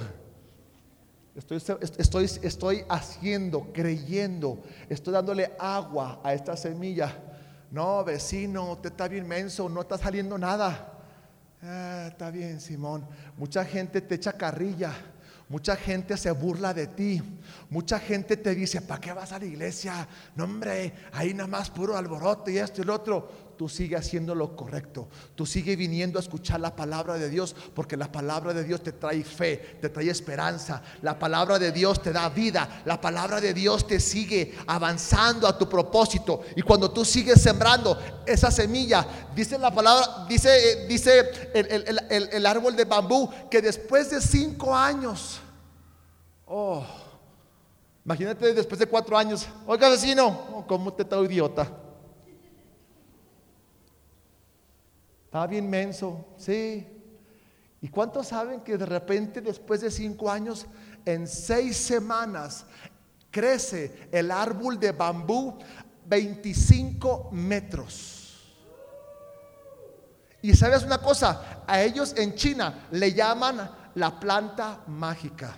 Estoy, 1.39 2.25
estoy, 2.43 2.83
haciendo, 2.89 3.71
creyendo, 3.71 4.61
estoy 4.89 5.13
dándole 5.13 5.53
agua 5.57 6.19
a 6.21 6.33
esta 6.33 6.57
semilla. 6.57 7.15
No, 7.71 8.03
vecino, 8.03 8.73
usted 8.73 8.89
está 8.91 9.07
bien 9.07 9.25
menso, 9.25 9.69
no 9.69 9.81
está 9.81 9.97
saliendo 9.97 10.37
nada. 10.37 10.99
Ah, 11.61 12.07
está 12.09 12.29
bien, 12.29 12.59
Simón. 12.59 13.07
Mucha 13.37 13.63
gente 13.63 14.01
te 14.01 14.15
echa 14.15 14.33
carrilla. 14.33 14.93
Mucha 15.47 15.77
gente 15.77 16.17
se 16.17 16.29
burla 16.31 16.73
de 16.73 16.87
ti. 16.87 17.21
Mucha 17.69 17.99
gente 17.99 18.35
te 18.35 18.53
dice, 18.53 18.81
¿para 18.81 18.99
qué 18.99 19.13
vas 19.13 19.31
a 19.31 19.39
la 19.39 19.45
iglesia? 19.45 20.09
No, 20.35 20.43
hombre, 20.43 20.93
ahí 21.13 21.33
nada 21.33 21.47
más 21.47 21.69
puro 21.69 21.95
alboroto 21.95 22.51
y 22.51 22.57
esto 22.57 22.81
y 22.81 22.85
lo 22.85 22.95
otro 22.95 23.48
tú 23.59 23.67
sigue 23.67 23.97
haciendo 23.97 24.33
lo 24.33 24.55
correcto. 24.55 25.09
Tú 25.35 25.45
sigue 25.45 25.75
viniendo 25.75 26.17
a 26.17 26.21
escuchar 26.21 26.61
la 26.61 26.77
palabra 26.77 27.15
de 27.15 27.29
Dios 27.29 27.53
porque 27.75 27.97
la 27.97 28.09
palabra 28.09 28.53
de 28.53 28.63
Dios 28.63 28.81
te 28.81 28.93
trae 28.93 29.21
fe, 29.21 29.57
te 29.81 29.89
trae 29.89 30.09
esperanza. 30.09 30.81
La 31.01 31.19
palabra 31.19 31.59
de 31.59 31.73
Dios 31.73 32.01
te 32.01 32.13
da 32.13 32.29
vida. 32.29 32.83
La 32.85 33.01
palabra 33.01 33.41
de 33.41 33.53
Dios 33.53 33.85
te 33.85 33.99
sigue 33.99 34.57
avanzando 34.65 35.45
a 35.45 35.57
tu 35.57 35.67
propósito. 35.67 36.43
Y 36.55 36.61
cuando 36.61 36.89
tú 36.89 37.03
sigues 37.03 37.41
sembrando 37.41 37.99
esa 38.25 38.49
semilla, 38.49 39.05
dice 39.35 39.57
la 39.57 39.75
palabra, 39.75 40.25
dice, 40.29 40.49
eh, 40.53 40.87
dice 40.87 41.51
el, 41.53 42.45
árbol 42.45 42.77
de 42.77 42.85
bambú 42.85 43.29
que 43.51 43.61
después 43.61 44.09
de 44.09 44.21
cinco 44.21 44.73
años, 44.73 45.41
oh, 46.45 46.85
imagínate 48.05 48.53
después 48.53 48.79
de 48.79 48.87
cuatro 48.87 49.17
años, 49.17 49.45
oiga 49.67 49.89
vecino, 49.89 50.27
oh, 50.53 50.65
¿cómo 50.65 50.93
te 50.93 51.03
está 51.03 51.17
idiota? 51.17 51.69
Estaba 55.29 55.45
bien 55.45 55.69
menso, 55.69 56.25
sí. 56.37 56.87
¿Y 57.81 57.87
cuántos 57.89 58.29
saben 58.29 58.61
que 58.61 58.79
de 58.79 58.85
repente 58.87 59.41
después 59.41 59.79
de 59.79 59.91
cinco 59.91 60.31
años, 60.31 60.65
en 61.05 61.27
seis 61.27 61.77
semanas, 61.77 62.65
crece 63.29 64.09
el 64.11 64.31
árbol 64.31 64.79
de 64.79 64.91
bambú 64.91 65.59
25 66.07 67.29
metros? 67.31 68.55
Y 70.41 70.55
sabes 70.55 70.81
una 70.81 70.97
cosa, 70.97 71.61
a 71.67 71.79
ellos 71.79 72.15
en 72.17 72.33
China 72.33 72.87
le 72.89 73.13
llaman 73.13 73.69
la 73.93 74.19
planta 74.19 74.81
mágica. 74.87 75.55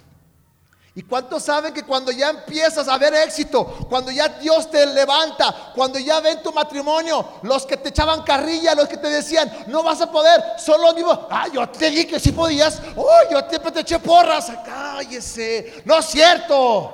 ¿Y 0.93 1.03
cuántos 1.03 1.43
saben 1.43 1.74
que 1.74 1.83
cuando 1.83 2.12
ya 2.12 2.31
empiezas 2.31 2.86
a 2.89 2.98
ver 2.98 3.13
éxito, 3.13 3.65
cuando 3.89 4.12
ya 4.12 4.27
Dios 4.27 4.69
te 4.69 4.86
levanta, 4.86 5.71
cuando 5.74 5.98
ya 5.98 6.19
ven 6.19 6.43
tu 6.43 6.51
matrimonio, 6.51 7.25
los 7.43 7.65
que 7.65 7.77
te 7.77 7.89
echaban 7.89 8.24
carrilla, 8.24 8.75
los 8.75 8.89
que 8.89 8.98
te 8.98 9.07
decían, 9.07 9.50
no 9.67 9.83
vas 9.83 10.01
a 10.01 10.12
poder, 10.12 10.43
solo 10.57 10.93
mismo, 10.93 11.27
ah, 11.29 11.48
yo 11.53 11.69
te 11.69 11.89
dije 11.89 12.07
que 12.07 12.19
sí 12.19 12.33
podías, 12.33 12.81
oh, 12.98 13.10
yo 13.31 13.39
siempre 13.48 13.71
te 13.71 13.79
eché 13.79 14.00
porras, 14.00 14.51
cállese, 14.65 15.81
no 15.86 15.98
es 15.98 16.05
cierto, 16.07 16.91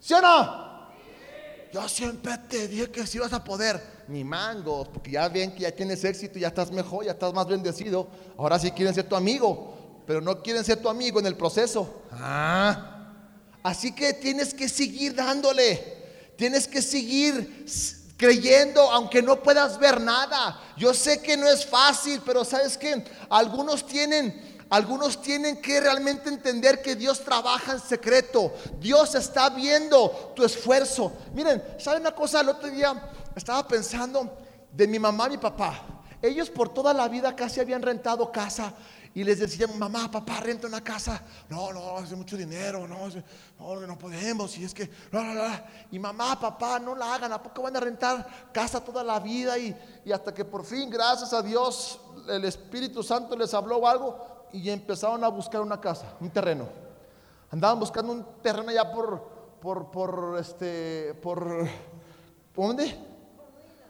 ¿sí 0.00 0.14
o 0.14 0.20
no? 0.22 0.66
Yo 1.74 1.86
siempre 1.90 2.38
te 2.48 2.66
dije 2.66 2.90
que 2.90 3.06
sí 3.06 3.18
vas 3.18 3.34
a 3.34 3.44
poder, 3.44 3.78
ni 4.08 4.24
mangos, 4.24 4.88
porque 4.88 5.10
ya 5.10 5.28
ven 5.28 5.54
que 5.54 5.64
ya 5.64 5.70
tienes 5.70 6.02
éxito, 6.02 6.38
ya 6.38 6.48
estás 6.48 6.70
mejor, 6.70 7.04
ya 7.04 7.10
estás 7.10 7.34
más 7.34 7.46
bendecido, 7.46 8.08
ahora 8.38 8.58
sí 8.58 8.70
quieren 8.70 8.94
ser 8.94 9.06
tu 9.06 9.16
amigo. 9.16 9.74
Pero 10.06 10.20
no 10.20 10.42
quieren 10.42 10.64
ser 10.64 10.80
tu 10.80 10.88
amigo 10.88 11.20
en 11.20 11.26
el 11.26 11.36
proceso. 11.36 12.02
Ah. 12.12 13.12
Así 13.62 13.92
que 13.92 14.12
tienes 14.12 14.54
que 14.54 14.68
seguir 14.68 15.14
dándole. 15.14 15.94
Tienes 16.36 16.68
que 16.68 16.80
seguir 16.82 17.66
creyendo 18.16 18.80
aunque 18.92 19.22
no 19.22 19.42
puedas 19.42 19.78
ver 19.78 20.00
nada. 20.00 20.60
Yo 20.76 20.94
sé 20.94 21.20
que 21.20 21.36
no 21.36 21.48
es 21.48 21.66
fácil, 21.66 22.22
pero 22.24 22.44
sabes 22.44 22.78
que 22.78 23.04
algunos 23.28 23.86
tienen 23.86 24.56
algunos 24.68 25.22
tienen 25.22 25.62
que 25.62 25.80
realmente 25.80 26.28
entender 26.28 26.82
que 26.82 26.96
Dios 26.96 27.20
trabaja 27.20 27.72
en 27.74 27.80
secreto. 27.80 28.52
Dios 28.80 29.14
está 29.14 29.48
viendo 29.50 30.32
tu 30.34 30.44
esfuerzo. 30.44 31.12
Miren, 31.34 31.62
¿saben 31.78 32.00
una 32.00 32.12
cosa? 32.12 32.40
El 32.40 32.48
otro 32.48 32.68
día 32.68 33.10
estaba 33.36 33.66
pensando 33.68 34.36
de 34.72 34.88
mi 34.88 34.98
mamá 34.98 35.26
y 35.28 35.30
mi 35.30 35.38
papá. 35.38 35.82
Ellos 36.20 36.50
por 36.50 36.74
toda 36.74 36.92
la 36.92 37.08
vida 37.08 37.36
casi 37.36 37.60
habían 37.60 37.82
rentado 37.82 38.32
casa 38.32 38.72
y 39.16 39.24
les 39.24 39.38
decían, 39.38 39.78
mamá, 39.78 40.10
papá, 40.10 40.40
renta 40.40 40.66
una 40.66 40.84
casa. 40.84 41.22
No, 41.48 41.72
no, 41.72 41.96
hace 41.96 42.14
mucho 42.14 42.36
dinero, 42.36 42.86
no, 42.86 43.08
no, 43.58 43.86
no 43.86 43.96
podemos. 43.96 44.58
Y 44.58 44.64
es 44.64 44.74
que, 44.74 44.90
no, 45.10 45.24
no, 45.24 45.32
no. 45.32 45.42
Y 45.90 45.98
mamá, 45.98 46.38
papá, 46.38 46.78
no 46.78 46.94
la 46.94 47.14
hagan. 47.14 47.32
¿A 47.32 47.42
poco 47.42 47.62
van 47.62 47.74
a 47.74 47.80
rentar 47.80 48.26
casa 48.52 48.84
toda 48.84 49.02
la 49.02 49.18
vida? 49.18 49.56
Y, 49.56 49.74
y 50.04 50.12
hasta 50.12 50.34
que 50.34 50.44
por 50.44 50.66
fin, 50.66 50.90
gracias 50.90 51.32
a 51.32 51.40
Dios, 51.40 51.98
el 52.28 52.44
Espíritu 52.44 53.02
Santo 53.02 53.34
les 53.38 53.54
habló 53.54 53.88
algo 53.88 54.48
y 54.52 54.68
empezaron 54.68 55.24
a 55.24 55.28
buscar 55.28 55.62
una 55.62 55.80
casa, 55.80 56.12
un 56.20 56.28
terreno. 56.28 56.68
Andaban 57.50 57.80
buscando 57.80 58.12
un 58.12 58.26
terreno 58.42 58.68
allá 58.68 58.92
por, 58.92 59.26
por, 59.62 59.90
por, 59.90 60.36
este, 60.38 61.14
por, 61.22 61.66
¿dónde? 62.54 62.94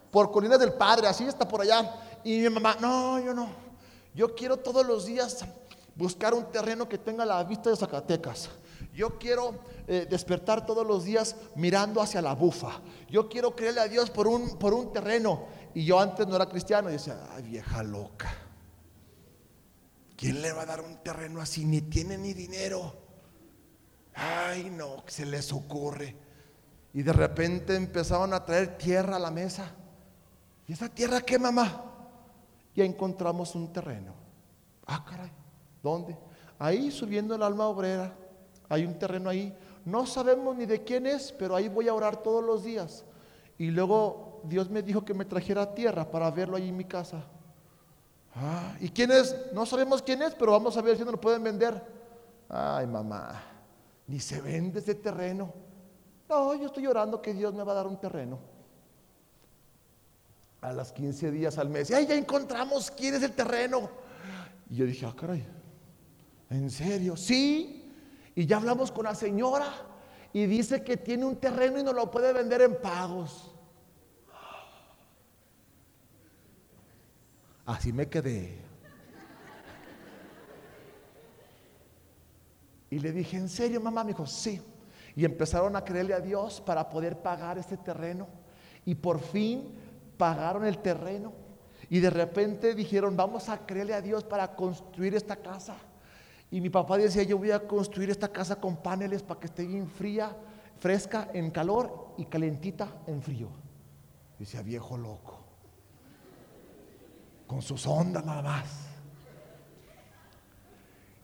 Por 0.09 0.31
Colinas 0.31 0.61
del 0.61 0.75
Padre, 0.75 1.09
así 1.09 1.25
está 1.25 1.49
por 1.49 1.63
allá. 1.63 1.97
Y 2.23 2.39
mi 2.39 2.49
mamá, 2.49 2.77
no, 2.79 3.19
yo 3.19 3.35
no. 3.35 3.66
Yo 4.17 4.35
quiero 4.35 4.57
todos 4.57 4.87
los 4.87 5.05
días 5.05 5.45
buscar 5.95 6.33
un 6.33 6.51
terreno 6.51 6.89
que 6.89 6.97
tenga 6.97 7.27
la 7.27 7.45
vista 7.45 7.69
de 7.69 7.77
Zacatecas. 7.77 8.49
Yo 8.95 9.19
quiero 9.19 9.61
eh, 9.87 10.07
despertar 10.09 10.65
todos 10.65 10.87
los 10.87 11.05
días 11.05 11.37
mirando 11.55 12.01
hacia 12.01 12.23
la 12.23 12.33
bufa. 12.33 12.81
Yo 13.11 13.29
quiero 13.29 13.55
creerle 13.55 13.83
a 13.83 13.89
Dios 13.89 14.09
por 14.09 14.27
un, 14.27 14.59
por 14.59 14.73
un 14.73 14.91
terreno. 14.91 15.45
Y 15.75 15.85
yo 15.85 16.01
antes 16.01 16.27
no 16.27 16.35
era 16.35 16.49
cristiano 16.49 16.89
y 16.89 16.93
decía, 16.93 17.29
ay 17.31 17.43
vieja 17.43 17.83
loca. 17.83 18.33
¿Quién 20.17 20.41
le 20.41 20.51
va 20.51 20.63
a 20.63 20.67
dar 20.67 20.81
un 20.81 20.97
terreno 21.03 21.43
así? 21.43 21.67
Ni 21.67 21.83
tiene 21.83 22.17
ni 22.17 22.33
dinero. 22.33 22.97
Ay, 24.15 24.71
no, 24.71 25.05
se 25.07 25.27
les 25.27 25.53
ocurre. 25.53 26.17
Y 26.95 27.03
de 27.03 27.13
repente 27.13 27.77
empezaron 27.77 28.33
a 28.33 28.47
traer 28.47 28.79
tierra 28.79 29.17
a 29.17 29.19
la 29.19 29.31
mesa. 29.31 29.73
¿Y 30.67 30.73
esa 30.73 30.89
tierra 30.89 31.21
qué, 31.21 31.39
mamá? 31.39 31.96
Ya 32.77 32.85
encontramos 32.85 33.55
un 33.55 33.73
terreno. 33.73 34.13
Ah, 34.87 35.05
caray, 35.09 35.33
¿dónde? 35.83 36.17
Ahí 36.59 36.91
subiendo 36.91 37.35
el 37.35 37.43
alma 37.43 37.67
obrera. 37.67 38.15
Hay 38.69 38.85
un 38.85 38.99
terreno 38.99 39.31
ahí. 39.31 39.57
No 39.85 40.07
sabemos 40.07 40.55
ni 40.57 40.67
de 40.67 40.85
quién 40.85 41.07
es, 41.07 41.33
pero 41.33 41.57
ahí 41.57 41.69
voy 41.69 41.89
a 41.89 41.95
orar 41.95 42.23
todos 42.23 42.45
los 42.45 42.63
días. 42.63 43.05
Y 43.59 43.71
luego 43.71 44.43
Dios 44.45 44.69
me 44.69 44.83
dijo 44.83 45.05
que 45.05 45.15
me 45.15 45.25
trajera 45.25 45.75
tierra 45.75 46.11
para 46.11 46.31
verlo 46.31 46.57
ahí 46.57 46.69
en 46.69 46.77
mi 46.77 46.85
casa. 46.85 47.25
Ah, 48.35 48.77
¿y 48.81 48.91
quién 48.91 49.11
es? 49.11 49.35
No 49.53 49.65
sabemos 49.65 50.03
quién 50.03 50.21
es, 50.21 50.35
pero 50.35 50.53
vamos 50.53 50.77
a 50.77 50.83
ver 50.83 50.97
si 50.97 51.03
nos 51.03 51.13
lo 51.13 51.21
pueden 51.21 51.43
vender. 51.43 51.83
Ay, 52.49 52.87
mamá, 52.87 53.43
ni 54.07 54.21
se 54.21 54.41
vende 54.41 54.81
ese 54.81 54.95
terreno. 54.95 55.53
No, 56.29 56.55
yo 56.55 56.67
estoy 56.67 56.83
llorando 56.83 57.23
que 57.23 57.33
Dios 57.33 57.55
me 57.55 57.63
va 57.63 57.73
a 57.73 57.77
dar 57.77 57.87
un 57.87 57.99
terreno. 57.99 58.39
A 60.61 60.73
las 60.73 60.93
15 60.93 61.31
días 61.31 61.59
al 61.59 61.69
mes, 61.69 61.91
ay, 61.91 62.07
ya 62.07 62.15
encontramos 62.15 62.91
quién 62.91 63.15
es 63.15 63.23
el 63.23 63.33
terreno. 63.33 63.91
Y 64.71 64.77
yo 64.77 64.87
dije, 64.87 65.07
ah, 65.07 65.15
caray, 65.17 65.45
¿en 66.51 66.71
serio? 66.71 67.17
Sí. 67.17 67.93
Y 68.35 68.47
ya 68.47 68.57
hablamos 68.57 68.91
con 68.91 69.05
la 69.05 69.15
señora 69.15 69.73
y 70.33 70.47
dice 70.47 70.83
que 70.83 70.97
tiene 70.97 71.25
un 71.25 71.37
terreno 71.37 71.79
y 71.79 71.83
no 71.83 71.93
lo 71.93 72.11
puede 72.11 72.33
vender 72.33 72.63
en 72.63 72.81
pagos. 72.81 73.53
Así 77.65 77.93
me 77.93 78.09
quedé. 78.09 78.59
Y 82.91 82.99
le 83.01 83.13
dije, 83.13 83.37
¿en 83.37 83.49
serio, 83.49 83.81
mamá? 83.81 84.05
Me 84.05 84.13
dijo, 84.13 84.27
sí. 84.27 84.63
Y 85.17 85.25
empezaron 85.25 85.75
a 85.75 85.85
creerle 85.85 86.15
a 86.15 86.21
Dios 86.21 86.61
para 86.61 86.89
poder 86.89 87.21
pagar 87.21 87.59
este 87.59 87.77
terreno. 87.77 88.29
Y 88.85 88.95
por 88.95 89.21
fin 89.21 89.75
pagaron 90.17 90.65
el 90.65 90.79
terreno. 90.79 91.33
Y 91.89 92.01
de 92.01 92.11
repente 92.11 92.75
dijeron, 92.75 93.17
vamos 93.17 93.49
a 93.49 93.65
creerle 93.65 93.95
a 93.95 94.01
Dios 94.01 94.25
para 94.25 94.55
construir 94.55 95.15
esta 95.15 95.37
casa. 95.37 95.77
Y 96.51 96.61
mi 96.61 96.71
papá 96.71 96.97
decía, 96.99 97.23
yo 97.23 97.39
voy 97.39 97.51
a 97.51 97.67
construir 97.67 98.11
esta 98.11 98.29
casa 98.29 98.57
con 98.57 98.77
paneles 98.77 99.23
para 99.23 99.41
que 99.41 99.47
esté 99.47 99.67
bien 99.67 99.89
fría, 99.89 100.37
fresca 100.79 101.29
en 101.33 101.51
calor 101.51 102.15
y 102.17 102.25
calentita 102.25 102.89
en 103.07 103.23
frío. 103.23 103.49
Decía, 104.39 104.63
viejo 104.63 104.97
loco 104.97 105.47
con 107.47 107.63
sus 107.63 107.87
ondas 107.87 108.25
nada 108.25 108.43
más. 108.43 108.69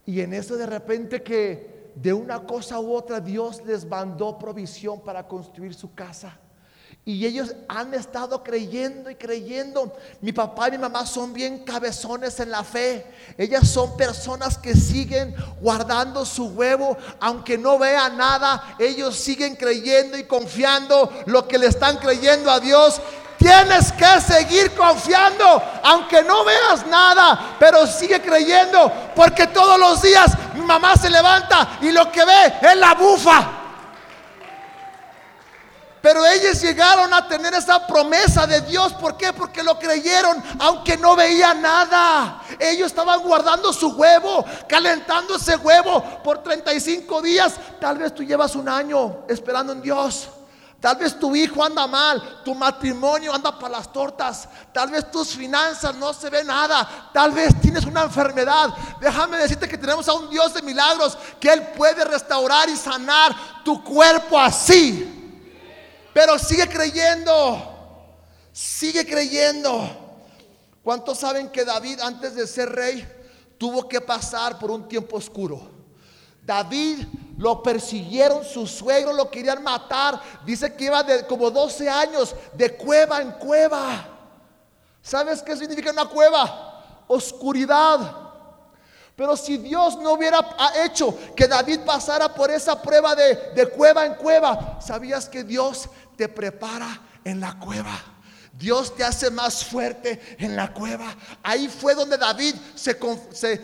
Y 0.07 0.21
en 0.21 0.33
eso 0.35 0.57
de 0.57 0.67
repente 0.67 1.23
que 1.23 1.93
de 1.95 2.13
una 2.13 2.47
cosa 2.47 2.81
u 2.81 2.95
otra 2.95 3.21
Dios 3.21 3.63
les 3.65 3.85
mandó 3.85 4.39
provisión 4.39 5.01
para 5.01 5.27
construir 5.27 5.75
su 5.75 5.95
casa. 5.95 6.39
Y 7.05 7.27
ellos 7.27 7.53
han 7.67 7.93
estado 7.95 8.45
creyendo 8.45 9.11
y 9.11 9.17
creyendo. 9.17 9.93
Mi 10.21 10.33
papá 10.33 10.69
y 10.69 10.73
mi 10.73 10.79
mamá 10.79 11.05
son 11.05 11.33
bien 11.33 11.65
cabezones 11.65 12.39
en 12.39 12.53
la 12.53 12.63
fe. 12.63 13.05
Ellas 13.37 13.69
son 13.69 13.97
personas 13.97 14.57
que 14.57 14.77
siguen 14.77 15.35
guardando 15.61 16.25
su 16.25 16.47
huevo. 16.51 16.97
Aunque 17.19 17.59
no 17.59 17.77
vean 17.77 18.17
nada, 18.17 18.77
ellos 18.79 19.17
siguen 19.17 19.57
creyendo 19.57 20.17
y 20.17 20.25
confiando 20.25 21.13
lo 21.27 21.49
que 21.49 21.59
le 21.59 21.67
están 21.67 21.97
creyendo 21.97 22.49
a 22.49 22.61
Dios. 22.61 23.01
Tienes 23.37 23.91
que 23.91 24.21
seguir 24.21 24.71
confiando, 24.71 25.61
aunque 25.83 26.23
no 26.23 26.45
veas 26.45 26.87
nada, 26.87 27.57
pero 27.59 27.89
sigue 27.89 28.23
creyendo, 28.23 28.93
porque 29.17 29.49
todos 29.49 29.81
los 29.81 30.01
días 30.01 30.31
mi 30.55 30.61
mamá 30.61 30.97
se 30.97 31.11
levanta 31.11 31.79
y 31.81 31.91
lo 31.91 32.13
que 32.13 32.25
ve 32.25 32.55
es 32.63 32.77
la 32.77 32.95
bufa. 32.95 33.62
Pero 36.03 36.27
ellos 36.27 36.61
llegaron 36.61 37.15
a 37.15 37.29
tener 37.29 37.55
esa 37.55 37.87
promesa 37.87 38.45
de 38.45 38.61
Dios. 38.63 38.93
¿Por 38.95 39.17
qué? 39.17 39.33
Porque 39.33 39.63
lo 39.63 39.79
creyeron, 39.79 40.43
aunque 40.59 40.97
no 40.97 41.15
veía 41.15 41.55
nada. 41.55 42.43
Ellos 42.59 42.89
estaban 42.89 43.21
guardando 43.21 43.73
su 43.73 43.91
huevo, 43.91 44.45
calentando 44.69 45.37
ese 45.37 45.57
huevo 45.57 46.03
por 46.25 46.43
35 46.43 47.23
días. 47.23 47.55
Tal 47.81 47.99
vez 47.99 48.13
tú 48.13 48.25
llevas 48.25 48.57
un 48.57 48.69
año 48.69 49.19
esperando 49.29 49.73
en 49.73 49.81
Dios. 49.81 50.29
Tal 50.81 50.97
vez 50.97 51.17
tu 51.17 51.37
hijo 51.37 51.63
anda 51.63 51.87
mal, 51.87 52.41
tu 52.45 52.57
matrimonio 52.57 53.33
anda 53.33 53.57
para 53.57 53.79
las 53.79 53.93
tortas, 53.93 54.49
tal 54.73 54.91
vez 54.91 55.09
tus 55.13 55.29
finanzas 55.29 55.95
no 55.95 56.13
se 56.13 56.29
ve 56.29 56.43
nada, 56.43 57.11
tal 57.15 57.31
vez 57.31 57.55
tienes 57.61 57.85
una 57.85 58.03
enfermedad. 58.03 58.71
Déjame 59.01 59.37
decirte 59.37 59.69
que 59.69 59.79
tenemos 59.79 60.09
a 60.09 60.15
un 60.15 60.29
Dios 60.29 60.53
de 60.53 60.63
milagros 60.63 61.17
que 61.39 61.53
Él 61.53 61.69
puede 61.77 62.05
restaurar 62.05 62.69
y 62.69 62.77
sanar 62.77 63.33
tu 63.65 63.85
cuerpo 63.85 64.37
así. 64.41 65.12
Pero 66.13 66.39
sigue 66.39 66.69
creyendo, 66.69 68.07
sigue 68.53 69.07
creyendo. 69.07 70.03
¿Cuántos 70.83 71.19
saben 71.19 71.49
que 71.51 71.65
David 71.65 72.01
antes 72.01 72.35
de 72.35 72.47
ser 72.47 72.71
rey 72.71 73.07
tuvo 73.57 73.89
que 73.89 74.01
pasar 74.01 74.59
por 74.59 74.71
un 74.71 74.89
tiempo 74.89 75.17
oscuro? 75.17 75.71
David 76.45 77.07
lo 77.39 77.63
persiguieron, 77.63 78.45
sus 78.45 78.71
suegros 78.71 79.15
lo 79.15 79.31
querían 79.31 79.63
matar. 79.63 80.21
Dice 80.45 80.75
que 80.75 80.85
iba 80.85 81.03
de 81.03 81.27
como 81.27 81.51
12 81.51 81.89
años 81.89 82.35
de 82.55 82.77
cueva 82.77 83.23
en 83.23 83.31
cueva. 83.33 84.09
¿Sabes 85.01 85.43
qué 85.43 85.57
significa 85.57 85.91
una 85.93 86.07
cueva? 86.07 87.05
Oscuridad. 87.09 88.22
Pero 89.17 89.37
si 89.37 89.59
Dios 89.59 89.99
no 89.99 90.13
hubiera 90.13 90.41
hecho 90.85 91.17
que 91.37 91.47
David 91.47 91.81
pasara 91.81 92.33
por 92.35 92.51
esa 92.51 92.81
prueba 92.81 93.15
de, 93.15 93.53
de 93.55 93.69
cueva 93.69 94.07
en 94.07 94.15
cueva, 94.15 94.79
¿sabías 94.81 95.29
que 95.29 95.45
Dios 95.45 95.89
te 96.17 96.29
prepara 96.29 97.01
en 97.25 97.41
la 97.41 97.59
cueva? 97.59 98.01
Dios 98.53 98.95
te 98.95 99.03
hace 99.03 99.31
más 99.31 99.65
fuerte 99.65 100.21
en 100.39 100.55
la 100.55 100.75
cueva. 100.75 101.17
Ahí 101.43 101.69
fue 101.69 101.95
donde 101.95 102.19
David 102.19 102.55
se, 102.75 102.99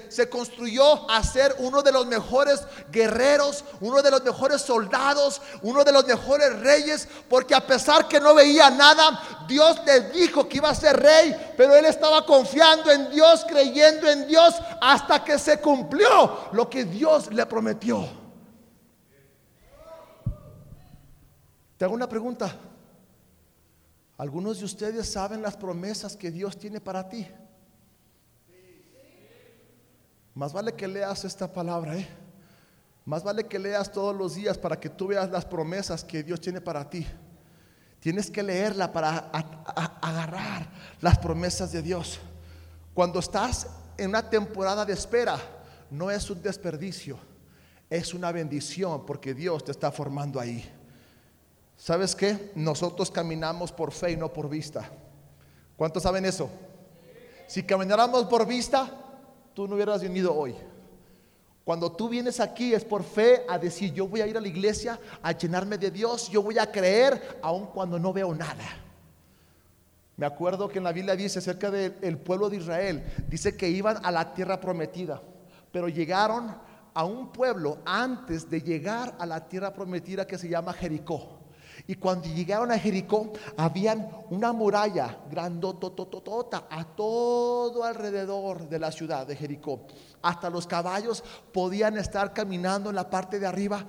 se, 0.08 0.28
construyó 0.30 1.10
a 1.10 1.22
ser 1.22 1.54
uno 1.58 1.82
de 1.82 1.92
los 1.92 2.06
mejores 2.06 2.62
guerreros, 2.90 3.64
uno 3.80 4.00
de 4.00 4.10
los 4.10 4.24
mejores 4.24 4.62
soldados, 4.62 5.42
uno 5.60 5.84
de 5.84 5.92
los 5.92 6.06
mejores 6.06 6.58
reyes, 6.60 7.06
porque 7.28 7.54
a 7.54 7.66
pesar 7.66 8.08
que 8.08 8.18
no 8.18 8.34
veía 8.34 8.70
nada, 8.70 9.44
Dios 9.46 9.78
le 9.84 10.08
dijo 10.10 10.48
que 10.48 10.56
iba 10.56 10.70
a 10.70 10.74
ser 10.74 10.98
rey, 10.98 11.54
pero 11.56 11.76
él 11.76 11.84
estaba 11.84 12.24
confiando 12.24 12.90
en 12.90 13.10
Dios, 13.10 13.44
creyendo 13.46 14.08
en 14.08 14.26
Dios, 14.26 14.54
hasta 14.80 15.22
que 15.22 15.38
se 15.38 15.60
cumplió 15.60 16.48
lo 16.52 16.68
que 16.70 16.84
Dios 16.84 17.30
le 17.32 17.44
prometió. 17.44 18.08
Te 21.76 21.84
hago 21.84 21.94
una 21.94 22.08
pregunta. 22.08 22.52
Algunos 24.18 24.58
de 24.58 24.64
ustedes 24.64 25.08
saben 25.08 25.40
las 25.40 25.56
promesas 25.56 26.16
que 26.16 26.32
Dios 26.32 26.58
tiene 26.58 26.80
para 26.80 27.08
ti. 27.08 27.26
Más 30.34 30.52
vale 30.52 30.74
que 30.74 30.88
leas 30.88 31.24
esta 31.24 31.52
palabra, 31.52 31.96
¿eh? 31.96 32.08
Más 33.04 33.22
vale 33.22 33.44
que 33.44 33.60
leas 33.60 33.90
todos 33.90 34.14
los 34.14 34.34
días 34.34 34.58
para 34.58 34.78
que 34.78 34.88
tú 34.88 35.06
veas 35.06 35.30
las 35.30 35.44
promesas 35.44 36.04
que 36.04 36.24
Dios 36.24 36.40
tiene 36.40 36.60
para 36.60 36.90
ti. 36.90 37.06
Tienes 38.00 38.28
que 38.28 38.42
leerla 38.42 38.92
para 38.92 39.30
agarrar 40.00 40.68
las 41.00 41.16
promesas 41.18 41.70
de 41.70 41.80
Dios. 41.80 42.18
Cuando 42.94 43.20
estás 43.20 43.68
en 43.96 44.10
una 44.10 44.28
temporada 44.28 44.84
de 44.84 44.92
espera, 44.94 45.38
no 45.90 46.10
es 46.10 46.28
un 46.28 46.42
desperdicio, 46.42 47.18
es 47.88 48.12
una 48.14 48.32
bendición 48.32 49.06
porque 49.06 49.32
Dios 49.32 49.64
te 49.64 49.70
está 49.70 49.92
formando 49.92 50.40
ahí. 50.40 50.68
¿Sabes 51.78 52.16
qué? 52.16 52.50
Nosotros 52.56 53.10
caminamos 53.10 53.70
por 53.70 53.92
fe 53.92 54.12
y 54.12 54.16
no 54.16 54.32
por 54.32 54.48
vista. 54.48 54.90
¿Cuántos 55.76 56.02
saben 56.02 56.24
eso? 56.24 56.50
Si 57.46 57.62
camináramos 57.62 58.24
por 58.24 58.44
vista, 58.46 58.90
tú 59.54 59.68
no 59.68 59.76
hubieras 59.76 60.02
venido 60.02 60.36
hoy. 60.36 60.56
Cuando 61.64 61.92
tú 61.92 62.08
vienes 62.08 62.40
aquí 62.40 62.74
es 62.74 62.84
por 62.84 63.04
fe 63.04 63.44
a 63.48 63.58
decir, 63.58 63.94
yo 63.94 64.08
voy 64.08 64.20
a 64.20 64.26
ir 64.26 64.36
a 64.36 64.40
la 64.40 64.48
iglesia 64.48 64.98
a 65.22 65.32
llenarme 65.32 65.78
de 65.78 65.90
Dios, 65.90 66.28
yo 66.30 66.42
voy 66.42 66.58
a 66.58 66.70
creer 66.70 67.38
aun 67.42 67.66
cuando 67.66 67.98
no 67.98 68.12
veo 68.12 68.34
nada. 68.34 68.64
Me 70.16 70.26
acuerdo 70.26 70.68
que 70.68 70.78
en 70.78 70.84
la 70.84 70.92
Biblia 70.92 71.14
dice 71.14 71.38
acerca 71.38 71.70
del 71.70 72.18
pueblo 72.18 72.50
de 72.50 72.56
Israel, 72.56 73.04
dice 73.28 73.56
que 73.56 73.68
iban 73.68 74.04
a 74.04 74.10
la 74.10 74.34
tierra 74.34 74.60
prometida, 74.60 75.22
pero 75.70 75.88
llegaron 75.88 76.56
a 76.92 77.04
un 77.04 77.30
pueblo 77.30 77.78
antes 77.84 78.50
de 78.50 78.60
llegar 78.62 79.14
a 79.18 79.26
la 79.26 79.48
tierra 79.48 79.72
prometida 79.72 80.26
que 80.26 80.38
se 80.38 80.48
llama 80.48 80.72
Jericó. 80.72 81.37
Y 81.86 81.94
cuando 81.94 82.26
llegaron 82.28 82.70
a 82.72 82.78
Jericó, 82.78 83.32
habían 83.56 84.10
una 84.30 84.52
muralla 84.52 85.18
grandotototota 85.30 86.66
a 86.70 86.84
todo 86.84 87.84
alrededor 87.84 88.68
de 88.68 88.78
la 88.78 88.92
ciudad 88.92 89.26
de 89.26 89.36
Jericó. 89.36 89.86
Hasta 90.22 90.50
los 90.50 90.66
caballos 90.66 91.22
podían 91.52 91.96
estar 91.96 92.32
caminando 92.32 92.90
en 92.90 92.96
la 92.96 93.08
parte 93.08 93.38
de 93.38 93.46
arriba. 93.46 93.86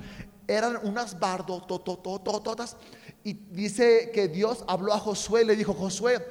Eran 0.47 0.79
unas 0.83 1.19
bardotototototas. 1.19 2.77
Y 3.23 3.33
dice 3.33 4.11
que 4.13 4.27
Dios 4.27 4.63
habló 4.67 4.93
a 4.93 4.99
Josué, 4.99 5.43
le 5.43 5.55
dijo, 5.55 5.73
Josué, 5.73 6.25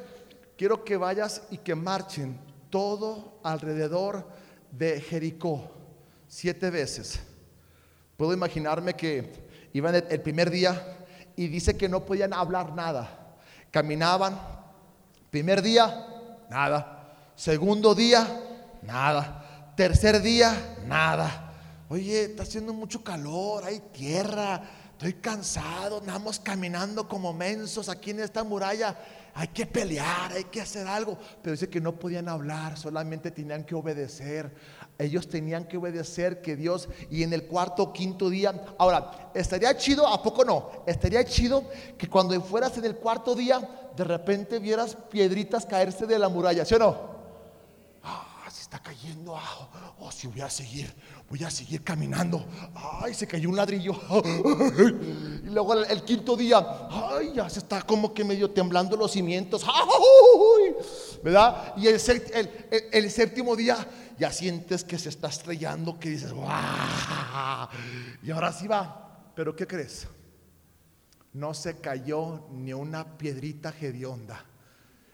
quiero 0.56 0.84
que 0.84 0.96
vayas 0.96 1.42
y 1.50 1.58
que 1.58 1.74
marchen 1.74 2.40
todo 2.70 3.40
alrededor 3.42 4.26
de 4.70 5.00
Jericó 5.00 5.70
siete 6.28 6.70
veces. 6.70 7.20
Puedo 8.16 8.32
imaginarme 8.32 8.94
que 8.94 9.32
iban 9.72 9.94
el 9.94 10.20
primer 10.20 10.50
día 10.50 10.97
y 11.38 11.46
dice 11.46 11.76
que 11.76 11.88
no 11.88 12.04
podían 12.04 12.32
hablar 12.32 12.74
nada. 12.74 13.36
Caminaban, 13.70 14.36
primer 15.30 15.62
día, 15.62 16.04
nada. 16.50 17.14
Segundo 17.36 17.94
día, 17.94 18.26
nada. 18.82 19.72
Tercer 19.76 20.20
día, 20.20 20.76
nada. 20.88 21.54
Oye, 21.88 22.24
está 22.24 22.42
haciendo 22.42 22.74
mucho 22.74 23.04
calor, 23.04 23.62
hay 23.62 23.78
tierra, 23.92 24.60
estoy 24.90 25.12
cansado, 25.14 25.98
andamos 26.00 26.40
caminando 26.40 27.06
como 27.06 27.32
mensos 27.32 27.88
aquí 27.88 28.10
en 28.10 28.18
esta 28.18 28.42
muralla. 28.42 28.98
Hay 29.32 29.46
que 29.46 29.64
pelear, 29.64 30.32
hay 30.32 30.44
que 30.44 30.60
hacer 30.60 30.88
algo. 30.88 31.16
Pero 31.40 31.52
dice 31.52 31.70
que 31.70 31.80
no 31.80 31.92
podían 31.94 32.28
hablar, 32.28 32.76
solamente 32.76 33.30
tenían 33.30 33.62
que 33.62 33.76
obedecer. 33.76 34.52
Ellos 34.98 35.28
tenían 35.28 35.64
que 35.64 35.76
obedecer 35.76 36.42
que 36.42 36.56
Dios 36.56 36.88
y 37.08 37.22
en 37.22 37.32
el 37.32 37.46
cuarto 37.46 37.84
o 37.84 37.92
quinto 37.92 38.28
día. 38.28 38.52
Ahora, 38.78 39.30
estaría 39.32 39.76
chido, 39.76 40.04
¿a 40.06 40.20
poco 40.20 40.44
no? 40.44 40.70
Estaría 40.86 41.24
chido 41.24 41.62
que 41.96 42.08
cuando 42.08 42.38
fueras 42.40 42.76
en 42.78 42.84
el 42.84 42.96
cuarto 42.96 43.36
día, 43.36 43.60
de 43.96 44.02
repente 44.02 44.58
vieras 44.58 44.96
piedritas 45.08 45.64
caerse 45.64 46.04
de 46.04 46.18
la 46.18 46.28
muralla, 46.28 46.64
¿sí 46.64 46.74
o 46.74 46.78
no? 46.80 46.96
Ah, 48.02 48.48
se 48.50 48.62
está 48.62 48.80
cayendo. 48.80 49.36
Ah, 49.36 49.94
oh, 50.00 50.10
si 50.10 50.26
voy 50.26 50.40
a 50.40 50.50
seguir, 50.50 50.92
voy 51.30 51.44
a 51.44 51.50
seguir 51.50 51.84
caminando. 51.84 52.44
Ay, 52.74 53.14
se 53.14 53.26
cayó 53.26 53.48
un 53.50 53.56
ladrillo. 53.56 53.92
Y 55.48 55.50
luego 55.50 55.72
el, 55.72 56.02
quinto 56.02 56.36
día, 56.36 56.58
ay, 56.90 57.32
ya 57.34 57.48
se 57.48 57.60
está 57.60 57.80
como 57.80 58.12
que 58.12 58.22
medio 58.22 58.50
temblando 58.50 58.98
los 58.98 59.12
cimientos. 59.12 59.64
¿Verdad? 61.22 61.74
Y 61.76 61.88
el, 61.88 63.10
séptimo 63.10 63.56
día 63.56 63.86
ya 64.18 64.32
sientes 64.32 64.84
que 64.84 64.98
se 64.98 65.08
está 65.08 65.28
estrellando, 65.28 65.98
que 65.98 66.10
dices, 66.10 66.32
¡Wow! 66.32 66.48
Y 68.22 68.30
ahora 68.30 68.52
sí 68.52 68.66
va. 68.66 69.32
Pero 69.34 69.54
¿qué 69.54 69.66
crees? 69.66 70.06
No 71.32 71.54
se 71.54 71.76
cayó 71.76 72.48
ni 72.50 72.72
una 72.72 73.16
piedrita 73.16 73.72
hedionda. 73.80 74.44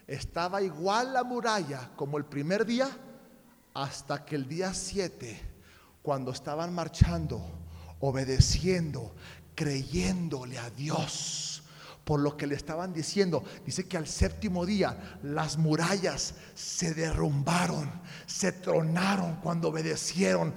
Estaba 0.07 0.63
igual 0.63 1.13
la 1.13 1.25
muralla 1.25 1.91
como 1.97 2.19
el 2.19 2.25
primer 2.25 2.65
día 2.65 2.89
hasta 3.75 4.25
que 4.25 4.37
el 4.37 4.49
día 4.49 4.73
7, 4.73 5.41
cuando 6.03 6.31
estaban 6.31 6.73
marchando, 6.73 7.43
obedeciendo, 8.01 9.15
creyéndole 9.55 10.59
a 10.59 10.71
Dios 10.71 11.54
por 12.05 12.21
lo 12.21 12.37
que 12.37 12.47
le 12.47 12.55
estaban 12.55 12.93
diciendo. 12.93 13.43
Dice 13.65 13.89
que 13.89 13.97
al 13.97 14.07
séptimo 14.07 14.67
día 14.67 15.19
las 15.23 15.57
murallas 15.57 16.35
se 16.55 16.95
derrumbaron, 16.95 17.91
se 18.27 18.53
tronaron 18.53 19.37
cuando 19.37 19.69
obedecieron. 19.69 20.55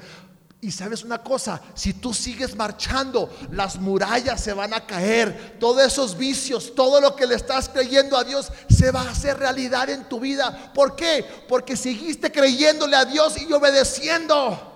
Y 0.60 0.71
sabes 0.71 1.03
una 1.03 1.19
cosa, 1.23 1.62
si 1.75 1.93
tú 1.93 2.13
sigues 2.13 2.55
marchando, 2.55 3.31
las 3.51 3.77
murallas 3.79 4.41
se 4.41 4.53
van 4.53 4.73
a 4.73 4.86
caer, 4.88 5.57
todos 5.60 5.83
esos 5.83 6.17
vicios, 6.17 6.73
todo 6.73 6.99
lo 6.99 7.15
que 7.15 7.27
le 7.27 7.36
estás 7.36 7.69
creyendo 7.69 8.17
a 8.17 8.23
Dios 8.23 8.51
se 8.67 8.89
va 8.89 9.03
a 9.03 9.12
hacer 9.12 9.38
realidad 9.38 9.88
en 9.89 10.10
tu 10.10 10.19
vida. 10.19 10.73
¿Por 10.73 10.95
qué? 10.95 11.23
Porque 11.47 11.77
seguiste 11.77 12.31
creyéndole 12.31 12.95
a 12.95 13.05
Dios 13.05 13.39
y 13.39 13.53
obedeciendo. 13.53 14.73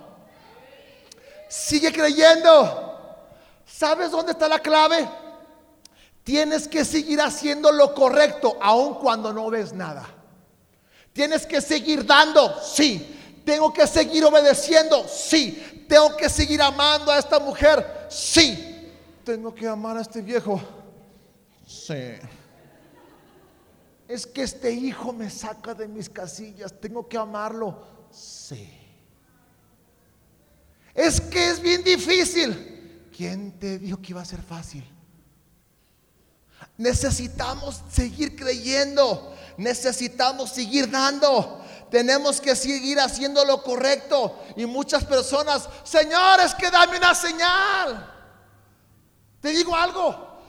Sigue 1.49 1.91
creyendo. 1.91 2.87
¿Sabes 3.65 4.11
dónde 4.11 4.33
está 4.33 4.47
la 4.47 4.59
clave? 4.59 5.09
Tienes 6.23 6.67
que 6.67 6.85
seguir 6.85 7.19
haciendo 7.21 7.71
lo 7.71 7.93
correcto 7.93 8.57
aun 8.61 8.95
cuando 8.95 9.33
no 9.33 9.49
ves 9.49 9.73
nada. 9.73 10.07
Tienes 11.13 11.45
que 11.45 11.61
seguir 11.61 12.05
dando, 12.05 12.59
sí. 12.61 13.41
Tengo 13.43 13.73
que 13.73 13.87
seguir 13.87 14.23
obedeciendo, 14.23 15.07
sí. 15.07 15.85
Tengo 15.89 16.15
que 16.15 16.29
seguir 16.29 16.61
amando 16.61 17.11
a 17.11 17.19
esta 17.19 17.39
mujer, 17.39 18.07
sí. 18.09 18.91
Tengo 19.23 19.53
que 19.53 19.67
amar 19.67 19.97
a 19.97 20.01
este 20.01 20.21
viejo, 20.21 20.61
sí. 21.67 22.19
Es 24.07 24.27
que 24.27 24.43
este 24.43 24.71
hijo 24.71 25.13
me 25.13 25.29
saca 25.29 25.73
de 25.73 25.87
mis 25.87 26.09
casillas, 26.09 26.73
tengo 26.79 27.07
que 27.07 27.17
amarlo, 27.17 27.83
sí. 28.11 28.69
Es 30.93 31.21
que 31.21 31.49
es 31.49 31.61
bien 31.61 31.83
difícil. 31.83 33.09
¿Quién 33.15 33.57
te 33.59 33.79
dijo 33.79 34.01
que 34.01 34.11
iba 34.11 34.21
a 34.21 34.25
ser 34.25 34.41
fácil? 34.41 34.83
Necesitamos 36.81 37.83
seguir 37.91 38.35
creyendo. 38.35 39.35
Necesitamos 39.55 40.49
seguir 40.49 40.89
dando. 40.89 41.61
Tenemos 41.91 42.41
que 42.41 42.55
seguir 42.55 42.99
haciendo 42.99 43.45
lo 43.45 43.61
correcto. 43.61 44.39
Y 44.55 44.65
muchas 44.65 45.05
personas, 45.05 45.69
señores, 45.83 46.55
que 46.55 46.71
dame 46.71 46.97
una 46.97 47.13
señal. 47.13 48.11
Te 49.39 49.49
digo 49.49 49.75
algo. 49.75 50.41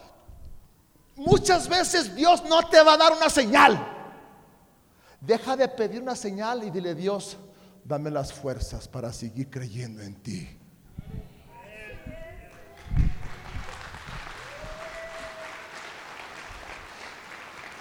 Muchas 1.16 1.68
veces 1.68 2.14
Dios 2.14 2.42
no 2.44 2.66
te 2.66 2.82
va 2.82 2.94
a 2.94 2.96
dar 2.96 3.12
una 3.12 3.28
señal. 3.28 3.88
Deja 5.20 5.54
de 5.54 5.68
pedir 5.68 6.00
una 6.00 6.16
señal 6.16 6.64
y 6.64 6.70
dile, 6.70 6.94
Dios, 6.94 7.36
dame 7.84 8.10
las 8.10 8.32
fuerzas 8.32 8.88
para 8.88 9.12
seguir 9.12 9.50
creyendo 9.50 10.00
en 10.00 10.14
ti. 10.14 10.61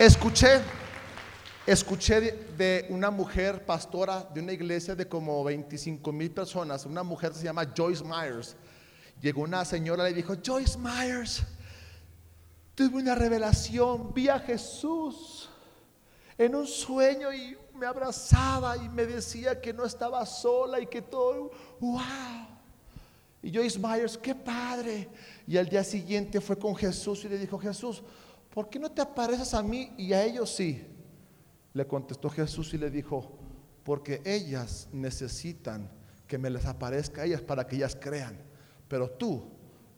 Escuché, 0.01 0.59
escuché 1.63 2.19
de, 2.57 2.87
una 2.89 3.11
mujer 3.11 3.63
pastora 3.63 4.27
de 4.33 4.41
una 4.41 4.51
iglesia 4.51 4.95
de 4.95 5.07
como 5.07 5.43
25 5.43 6.11
mil 6.11 6.31
personas, 6.31 6.87
una 6.87 7.03
mujer 7.03 7.35
se 7.35 7.43
llama 7.43 7.71
Joyce 7.77 8.03
Myers. 8.03 8.55
Llegó 9.21 9.43
una 9.43 9.63
señora 9.63 10.09
y 10.09 10.13
le 10.13 10.23
dijo, 10.23 10.33
Joyce 10.43 10.75
Myers, 10.79 11.43
tuve 12.73 12.99
una 12.99 13.13
revelación, 13.13 14.11
vi 14.11 14.27
a 14.27 14.39
Jesús 14.39 15.51
en 16.35 16.55
un 16.55 16.65
sueño 16.65 17.31
y 17.31 17.55
me 17.75 17.85
abrazaba 17.85 18.77
y 18.77 18.89
me 18.89 19.05
decía 19.05 19.61
que 19.61 19.71
no 19.71 19.85
estaba 19.85 20.25
sola 20.25 20.79
y 20.79 20.87
que 20.87 21.03
todo, 21.03 21.51
wow. 21.79 22.01
Y 23.43 23.53
Joyce 23.55 23.77
Myers, 23.77 24.17
qué 24.17 24.33
padre. 24.33 25.07
Y 25.45 25.57
al 25.57 25.69
día 25.69 25.83
siguiente 25.83 26.41
fue 26.41 26.57
con 26.57 26.75
Jesús 26.75 27.23
y 27.25 27.29
le 27.29 27.37
dijo, 27.37 27.59
Jesús, 27.59 28.01
¿por 28.53 28.69
qué 28.69 28.79
no 28.79 28.91
te 28.91 29.01
apareces 29.01 29.53
a 29.53 29.63
mí 29.63 29.93
y 29.97 30.13
a 30.13 30.23
ellos 30.23 30.53
sí? 30.53 30.87
Le 31.73 31.87
contestó 31.87 32.29
Jesús 32.29 32.73
y 32.73 32.77
le 32.77 32.89
dijo, 32.89 33.37
porque 33.83 34.21
ellas 34.25 34.87
necesitan 34.91 35.89
que 36.27 36.37
me 36.37 36.49
les 36.49 36.65
aparezca 36.65 37.21
a 37.21 37.25
ellas 37.25 37.41
para 37.41 37.65
que 37.65 37.77
ellas 37.77 37.97
crean. 37.99 38.37
Pero 38.87 39.09
tú 39.09 39.49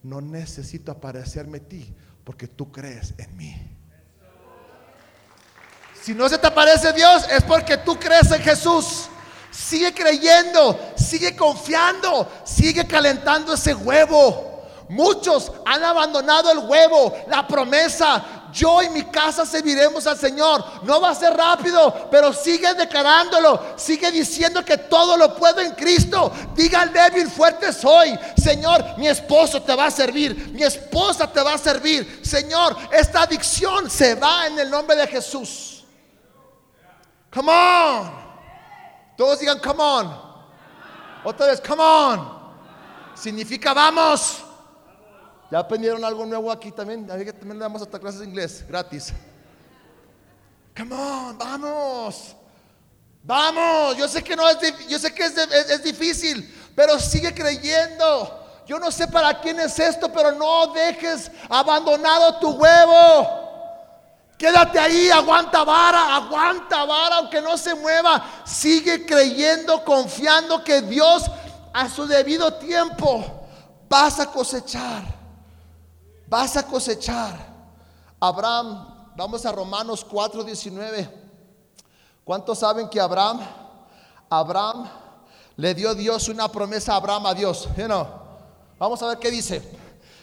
no 0.04 0.22
necesito 0.22 0.92
aparecerme 0.92 1.58
a 1.58 1.68
ti 1.68 1.94
porque 2.24 2.48
tú 2.48 2.72
crees 2.72 3.14
en 3.18 3.36
mí. 3.36 3.56
Si 6.02 6.14
no 6.14 6.28
se 6.28 6.38
te 6.38 6.48
aparece 6.48 6.92
Dios 6.94 7.26
es 7.30 7.44
porque 7.44 7.78
tú 7.78 7.98
crees 7.98 8.32
en 8.32 8.42
Jesús. 8.42 9.08
sigue 9.52 9.94
creyendo, 9.94 10.80
sigue 10.96 11.36
confiando, 11.36 12.28
sigue 12.44 12.86
calentando 12.88 13.54
ese 13.54 13.74
huevo. 13.74 14.52
Muchos 14.90 15.52
han 15.66 15.84
abandonado 15.84 16.52
el 16.52 16.60
huevo, 16.70 17.16
la 17.28 17.48
promesa. 17.48 18.43
Yo 18.54 18.84
y 18.84 18.90
mi 18.90 19.04
casa 19.06 19.46
serviremos 19.46 20.06
al 20.06 20.18
Señor. 20.18 20.64
No 20.84 21.02
va 21.02 21.10
a 21.10 21.16
ser 21.16 21.36
rápido, 21.36 22.08
pero 22.12 22.32
sigue 22.32 22.72
declarándolo. 22.76 23.74
Sigue 23.76 24.12
diciendo 24.12 24.64
que 24.64 24.78
todo 24.78 25.18
lo 25.18 25.36
puedo 25.36 25.60
en 25.60 25.72
Cristo. 25.72 26.32
Diga 26.56 26.82
al 26.82 26.94
débil, 26.94 27.30
fuerte 27.30 27.74
soy. 27.74 28.18
Señor, 28.38 28.98
mi 28.98 29.08
esposo 29.08 29.62
te 29.64 29.76
va 29.76 29.88
a 29.88 29.92
servir. 29.92 30.52
Mi 30.54 30.64
esposa 30.64 31.32
te 31.32 31.42
va 31.42 31.56
a 31.56 31.58
servir. 31.58 32.22
Señor, 32.24 32.78
esta 32.92 33.24
adicción 33.24 33.90
se 33.90 34.14
va 34.16 34.46
en 34.46 34.60
el 34.60 34.70
nombre 34.70 34.96
de 34.96 35.08
Jesús. 35.08 35.84
Come 37.34 37.52
on. 37.52 38.12
Todos 39.18 39.40
digan, 39.40 39.60
come 39.60 39.82
on. 39.82 40.22
Otra 41.24 41.48
vez, 41.48 41.60
come 41.60 41.82
on. 41.82 42.44
Significa 43.16 43.74
vamos. 43.74 44.44
¿Ya 45.54 45.60
aprendieron 45.60 46.04
algo 46.04 46.26
nuevo 46.26 46.52
aquí 46.52 46.72
también? 46.72 47.06
También 47.06 47.38
le 47.54 47.60
damos 47.60 47.84
hasta 47.84 48.00
clases 48.00 48.22
de 48.22 48.26
inglés, 48.26 48.66
gratis. 48.68 49.14
Come 50.76 50.96
on, 50.96 51.38
vamos. 51.38 52.36
Vamos. 53.22 53.96
Yo 53.96 54.08
sé 54.08 54.24
que 54.24 54.36
no 54.36 54.50
es, 54.50 54.58
yo 54.88 54.98
sé 54.98 55.14
que 55.14 55.26
es 55.26 55.84
difícil, 55.84 56.52
pero 56.76 56.98
sigue 56.98 57.32
creyendo. 57.36 58.64
Yo 58.66 58.80
no 58.80 58.90
sé 58.90 59.08
para 59.08 59.40
quién 59.42 59.60
es 59.60 59.78
esto, 59.78 60.12
pero 60.12 60.32
no 60.32 60.74
dejes 60.74 61.30
abandonado 61.48 62.40
tu 62.40 62.50
huevo. 62.50 64.32
Quédate 64.40 64.80
ahí, 64.80 65.12
aguanta 65.12 65.64
vara, 65.64 66.16
aguanta 66.16 66.84
vara, 66.84 67.18
aunque 67.18 67.40
no 67.44 67.60
se 67.60 67.76
mueva. 67.76 68.42
Sigue 68.44 69.06
creyendo, 69.06 69.86
confiando 69.86 70.64
que 70.64 70.82
Dios 70.82 71.26
a 71.72 71.88
su 71.88 72.08
debido 72.08 72.56
tiempo 72.56 73.48
vas 73.88 74.20
a 74.20 74.26
cosechar 74.26 75.22
vas 76.28 76.58
a 76.58 76.66
cosechar. 76.66 77.54
Abraham, 78.20 79.12
vamos 79.16 79.46
a 79.46 79.52
Romanos 79.52 80.06
4:19. 80.06 81.10
¿Cuántos 82.24 82.60
saben 82.60 82.90
que 82.90 83.00
Abraham, 83.00 83.42
Abraham 84.30 84.90
le 85.58 85.74
dio 85.74 85.94
Dios 85.94 86.30
una 86.30 86.50
promesa 86.50 86.94
a 86.94 86.98
Abraham 86.98 87.26
a 87.28 87.34
Dios? 87.34 87.68
Vamos 88.80 89.02
a 89.02 89.08
ver 89.08 89.18
qué 89.18 89.30
dice. 89.30 89.62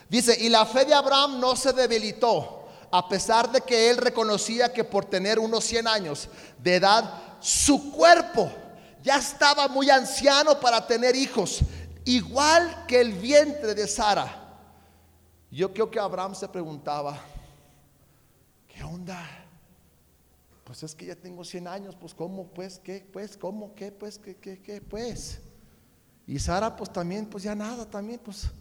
Dice, 0.09 0.37
y 0.41 0.49
la 0.49 0.67
fe 0.67 0.85
de 0.85 0.95
Abraham 0.95 1.39
no 1.39 1.55
se 1.55 1.73
debilitó, 1.73 2.65
a 2.91 3.09
pesar 3.09 3.53
de 3.53 3.61
que 3.61 3.91
él 3.91 3.97
reconocía 3.97 4.73
que 4.73 4.83
por 4.83 5.05
tener 5.05 5.39
unos 5.39 5.65
100 5.65 5.87
años 5.87 6.29
de 6.59 6.77
edad, 6.77 7.05
su 7.39 7.93
cuerpo 7.93 8.51
ya 9.03 9.19
estaba 9.19 9.69
muy 9.69 9.89
anciano 9.89 10.59
para 10.59 10.85
tener 10.87 11.15
hijos, 11.15 11.61
igual 12.05 12.87
que 12.89 13.01
el 13.01 13.13
vientre 13.13 13.75
de 13.75 13.87
Sara. 13.87 14.50
Yo 15.51 15.73
creo 15.73 15.91
que 15.91 15.99
Abraham 15.99 16.35
se 16.35 16.47
preguntaba, 16.49 17.19
¿qué 18.69 18.85
onda? 18.85 19.27
Pues 20.63 20.85
es 20.85 20.95
que 20.95 21.07
ya 21.07 21.17
tengo 21.17 21.45
100 21.45 21.67
años, 21.67 21.97
pues 21.97 22.15
¿cómo? 22.15 22.47
Pues, 22.47 22.79
¿qué? 22.79 23.05
Pues, 23.13 23.37
¿cómo? 23.37 23.75
¿Qué? 23.75 23.91
Pues, 23.91 24.19
¿qué? 24.19 24.37
¿Qué? 24.37 24.63
¿Qué? 24.63 24.81
Pues. 24.81 25.41
Y 26.25 26.39
Sara, 26.39 26.77
pues 26.77 26.93
también, 26.93 27.27
pues 27.27 27.43
ya 27.43 27.57
nada, 27.57 27.85
también, 27.91 28.21
pues 28.23 28.53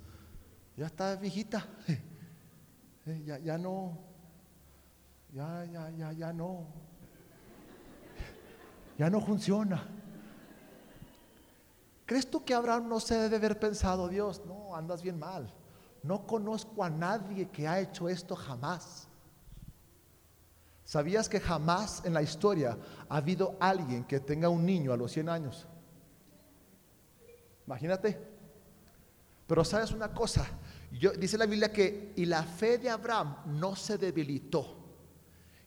ya 0.75 0.87
está 0.87 1.15
viejita. 1.15 1.67
Eh, 3.05 3.23
ya, 3.25 3.39
ya 3.39 3.57
no, 3.57 3.97
ya, 5.33 5.65
ya, 5.65 5.89
ya, 5.91 6.11
ya 6.11 6.33
no. 6.33 6.67
Ya 8.97 9.09
no 9.09 9.21
funciona. 9.21 9.83
¿Crees 12.05 12.29
tú 12.29 12.43
que 12.43 12.53
Abraham 12.53 12.89
no 12.89 12.99
se 12.99 13.15
debe 13.15 13.37
haber 13.37 13.57
pensado, 13.57 14.09
Dios? 14.09 14.43
No, 14.45 14.75
andas 14.75 15.01
bien 15.01 15.17
mal. 15.17 15.51
No 16.03 16.25
conozco 16.25 16.83
a 16.83 16.89
nadie 16.89 17.49
que 17.49 17.67
ha 17.67 17.79
hecho 17.79 18.07
esto 18.07 18.35
jamás. 18.35 19.07
¿Sabías 20.85 21.29
que 21.29 21.39
jamás 21.39 22.03
en 22.03 22.13
la 22.13 22.21
historia 22.21 22.77
ha 23.07 23.17
habido 23.17 23.55
alguien 23.59 24.03
que 24.05 24.19
tenga 24.19 24.49
un 24.49 24.65
niño 24.65 24.91
a 24.91 24.97
los 24.97 25.11
100 25.11 25.29
años? 25.29 25.67
Imagínate. 27.67 28.19
Pero 29.45 29.63
sabes 29.63 29.91
una 29.91 30.13
cosa, 30.13 30.47
Yo, 30.91 31.11
dice 31.11 31.37
la 31.37 31.45
Biblia 31.45 31.71
que 31.71 32.13
y 32.15 32.25
la 32.25 32.41
fe 32.41 32.79
de 32.79 32.89
Abraham 32.89 33.37
no 33.45 33.75
se 33.75 33.97
debilitó. 33.97 34.75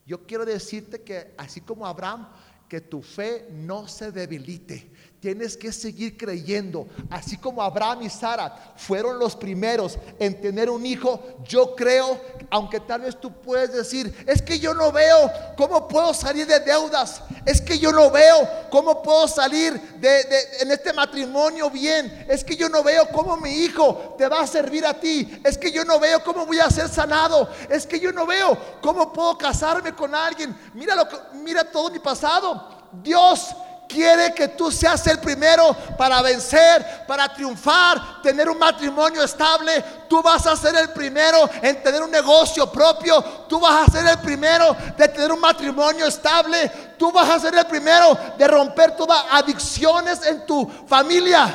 Yo 0.05 0.25
quiero 0.25 0.43
decirte 0.43 1.01
que 1.01 1.33
así 1.37 1.61
como 1.61 1.87
Abraham, 1.87 2.27
que 2.67 2.81
tu 2.81 3.01
fe 3.01 3.47
no 3.51 3.87
se 3.87 4.11
debilite. 4.11 4.91
Tienes 5.23 5.55
que 5.55 5.71
seguir 5.71 6.17
creyendo. 6.17 6.85
Así 7.09 7.37
como 7.37 7.63
Abraham 7.63 8.01
y 8.01 8.09
Sara 8.09 8.73
fueron 8.75 9.17
los 9.17 9.37
primeros 9.37 9.97
en 10.19 10.41
tener 10.41 10.69
un 10.69 10.85
hijo, 10.85 11.17
yo 11.47 11.77
creo, 11.77 12.19
aunque 12.49 12.81
tal 12.81 13.03
vez 13.03 13.17
tú 13.17 13.31
puedes 13.31 13.71
decir, 13.71 14.13
es 14.27 14.41
que 14.41 14.59
yo 14.59 14.73
no 14.73 14.91
veo 14.91 15.31
cómo 15.55 15.87
puedo 15.87 16.13
salir 16.13 16.45
de 16.45 16.59
deudas. 16.59 17.21
Es 17.45 17.61
que 17.61 17.79
yo 17.79 17.93
no 17.93 18.11
veo 18.11 18.49
cómo 18.69 19.01
puedo 19.01 19.25
salir 19.29 19.79
de, 20.01 20.25
en 20.59 20.69
este 20.69 20.91
matrimonio 20.91 21.69
bien. 21.69 22.25
Es 22.27 22.43
que 22.43 22.57
yo 22.57 22.67
no 22.67 22.83
veo 22.83 23.07
cómo 23.07 23.37
mi 23.37 23.51
hijo 23.63 24.15
te 24.17 24.27
va 24.27 24.41
a 24.41 24.47
servir 24.47 24.85
a 24.85 24.93
ti. 24.93 25.39
Es 25.45 25.57
que 25.57 25.71
yo 25.71 25.85
no 25.85 26.01
veo 26.01 26.21
cómo 26.21 26.45
voy 26.45 26.59
a 26.59 26.69
ser 26.69 26.89
sanado. 26.89 27.47
Es 27.69 27.87
que 27.87 27.97
yo 27.97 28.11
no 28.11 28.25
veo 28.25 28.57
cómo 28.81 29.13
puedo 29.13 29.37
casarme 29.37 29.95
con 29.95 30.13
alguien. 30.13 30.53
Mira 30.73 30.95
lo 30.95 31.07
que, 31.07 31.15
mira 31.35 31.63
todo 31.63 31.89
mi 31.89 31.99
pasado. 31.99 32.83
Dios 33.01 33.55
quiere 33.93 34.33
que 34.33 34.47
tú 34.49 34.71
seas 34.71 35.05
el 35.07 35.19
primero 35.19 35.75
para 35.97 36.21
vencer, 36.21 37.05
para 37.05 37.31
triunfar, 37.31 38.21
tener 38.23 38.49
un 38.49 38.57
matrimonio 38.57 39.23
estable. 39.23 39.83
Tú 40.09 40.21
vas 40.21 40.45
a 40.47 40.55
ser 40.55 40.75
el 40.75 40.89
primero 40.89 41.49
en 41.61 41.81
tener 41.83 42.01
un 42.01 42.09
negocio 42.09 42.71
propio. 42.71 43.21
Tú 43.47 43.59
vas 43.59 43.87
a 43.87 43.91
ser 43.91 44.07
el 44.07 44.17
primero 44.17 44.75
de 44.97 45.07
tener 45.07 45.31
un 45.31 45.39
matrimonio 45.39 46.07
estable. 46.07 46.69
Tú 46.97 47.11
vas 47.11 47.29
a 47.29 47.39
ser 47.39 47.55
el 47.55 47.65
primero 47.65 48.17
de 48.37 48.47
romper 48.47 48.95
todas 48.95 49.23
adicciones 49.31 50.25
en 50.25 50.45
tu 50.45 50.69
familia. 50.87 51.53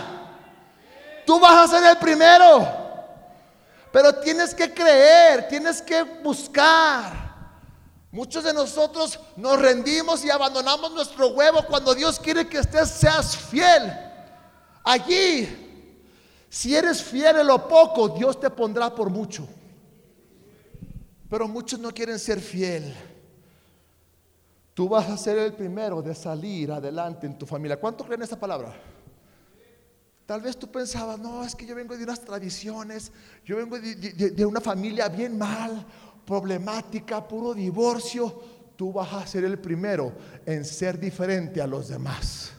Tú 1.27 1.40
vas 1.40 1.68
a 1.68 1.77
ser 1.77 1.90
el 1.90 1.96
primero. 1.98 2.66
Pero 3.90 4.14
tienes 4.16 4.55
que 4.55 4.72
creer, 4.72 5.48
tienes 5.48 5.83
que 5.83 6.03
buscar. 6.03 7.28
Muchos 8.11 8.42
de 8.44 8.55
nosotros 8.55 9.21
nos 9.37 9.61
rendimos 9.61 10.25
y 10.25 10.31
abandonamos 10.31 10.92
nuestro 10.92 11.29
huevo 11.29 11.64
cuando 11.68 11.94
Dios 11.94 12.18
quiere 12.18 12.49
que 12.49 12.59
estés, 12.59 12.88
seas 12.88 13.37
fiel. 13.37 13.92
Allí, 14.83 15.47
si 16.49 16.75
eres 16.75 17.03
fiel 17.03 17.37
en 17.37 17.47
lo 17.47 17.68
poco, 17.68 18.09
Dios 18.09 18.40
te 18.40 18.49
pondrá 18.49 18.94
por 18.94 19.11
mucho. 19.11 19.47
Pero 21.29 21.47
muchos 21.47 21.79
no 21.79 21.92
quieren 21.92 22.18
ser 22.18 22.40
fiel. 22.40 22.94
Tú 24.73 24.88
vas 24.88 25.11
a 25.11 25.18
ser 25.18 25.37
el 25.38 25.53
primero 25.53 26.01
de 26.01 26.14
salir 26.14 26.73
adelante 26.73 27.27
en 27.27 27.37
tu 27.37 27.44
familia. 27.44 27.79
¿Cuánto 27.79 28.05
creen 28.05 28.23
esa 28.23 28.40
palabra? 28.40 28.75
Tal 30.25 30.40
vez 30.40 30.59
tú 30.59 30.71
pensabas, 30.71 31.18
no, 31.18 31.42
es 31.42 31.55
que 31.55 31.66
yo 31.66 31.75
vengo 31.75 31.97
de 31.97 32.05
unas 32.05 32.21
tradiciones, 32.21 33.12
yo 33.44 33.57
vengo 33.57 33.79
de 33.79 34.47
una 34.47 34.61
familia 34.61 35.09
bien 35.09 35.37
mal, 35.37 35.87
problemática, 36.29 37.27
puro 37.27 37.55
divorcio, 37.55 38.43
tú 38.77 38.93
vas 38.93 39.11
a 39.14 39.27
ser 39.27 39.45
el 39.45 39.59
primero 39.59 40.12
en 40.45 40.62
ser 40.62 41.01
diferente 41.01 41.62
a 41.62 41.67
los 41.67 41.88
demás. 41.88 42.51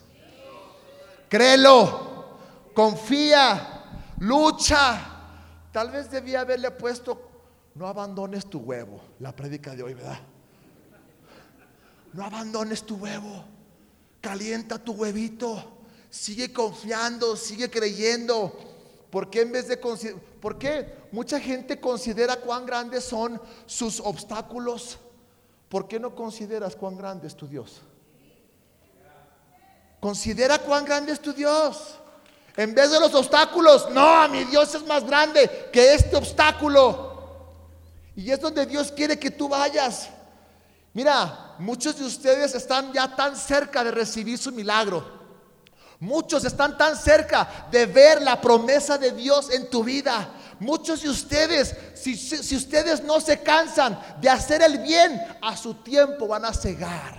Créelo, 1.29 2.39
confía, 2.73 4.01
lucha. 4.17 5.67
Tal 5.71 5.91
vez 5.91 6.09
debía 6.09 6.41
haberle 6.41 6.71
puesto, 6.71 7.29
no 7.75 7.85
abandones 7.85 8.47
tu 8.47 8.57
huevo, 8.57 9.01
la 9.19 9.35
prédica 9.35 9.75
de 9.75 9.83
hoy, 9.83 9.93
¿verdad? 9.93 10.17
No 12.13 12.23
abandones 12.23 12.83
tu 12.83 12.95
huevo, 12.95 13.45
calienta 14.19 14.79
tu 14.79 14.93
huevito, 14.93 15.83
sigue 16.09 16.51
confiando, 16.51 17.35
sigue 17.35 17.69
creyendo. 17.69 18.68
¿Por 19.09 19.29
qué 19.29 19.41
en 19.41 19.51
vez 19.51 19.67
de 19.67 19.77
¿Por 19.77 20.57
qué 20.57 21.07
mucha 21.11 21.39
gente 21.39 21.79
considera 21.79 22.37
cuán 22.37 22.65
grandes 22.65 23.03
son 23.03 23.41
sus 23.65 23.99
obstáculos? 23.99 24.99
¿Por 25.67 25.87
qué 25.87 25.99
no 25.99 26.15
consideras 26.15 26.75
cuán 26.75 26.97
grande 26.97 27.27
es 27.27 27.35
tu 27.35 27.47
Dios? 27.47 27.81
Considera 29.99 30.59
cuán 30.59 30.85
grande 30.85 31.11
es 31.11 31.19
tu 31.19 31.33
Dios. 31.33 31.95
En 32.55 32.73
vez 32.73 32.91
de 32.91 32.99
los 32.99 33.13
obstáculos, 33.13 33.89
no, 33.91 34.27
mi 34.29 34.43
Dios 34.45 34.73
es 34.75 34.85
más 34.85 35.05
grande 35.05 35.69
que 35.71 35.93
este 35.93 36.15
obstáculo. 36.15 37.09
Y 38.15 38.31
es 38.31 38.39
donde 38.39 38.65
Dios 38.65 38.91
quiere 38.91 39.17
que 39.17 39.31
tú 39.31 39.47
vayas. 39.47 40.09
Mira, 40.93 41.55
muchos 41.59 41.97
de 41.97 42.05
ustedes 42.05 42.53
están 42.55 42.91
ya 42.91 43.15
tan 43.15 43.35
cerca 43.35 43.83
de 43.83 43.91
recibir 43.91 44.37
su 44.37 44.51
milagro. 44.51 45.18
Muchos 45.99 46.45
están 46.45 46.77
tan 46.77 46.95
cerca 46.95 47.67
de 47.69 47.85
ver 47.85 48.21
la 48.21 48.39
promesa 48.39 48.97
de 48.97 49.11
Dios 49.11 49.51
en 49.51 49.69
tu 49.69 49.83
vida. 49.83 50.29
Muchos 50.59 51.01
de 51.01 51.09
ustedes, 51.09 51.75
si, 51.93 52.55
ustedes 52.55 53.03
no 53.03 53.19
se 53.19 53.41
cansan 53.41 53.99
de 54.21 54.29
hacer 54.29 54.61
el 54.61 54.79
bien, 54.79 55.21
a 55.41 55.57
su 55.57 55.73
tiempo 55.75 56.27
van 56.27 56.45
a 56.45 56.53
cegar. 56.53 57.17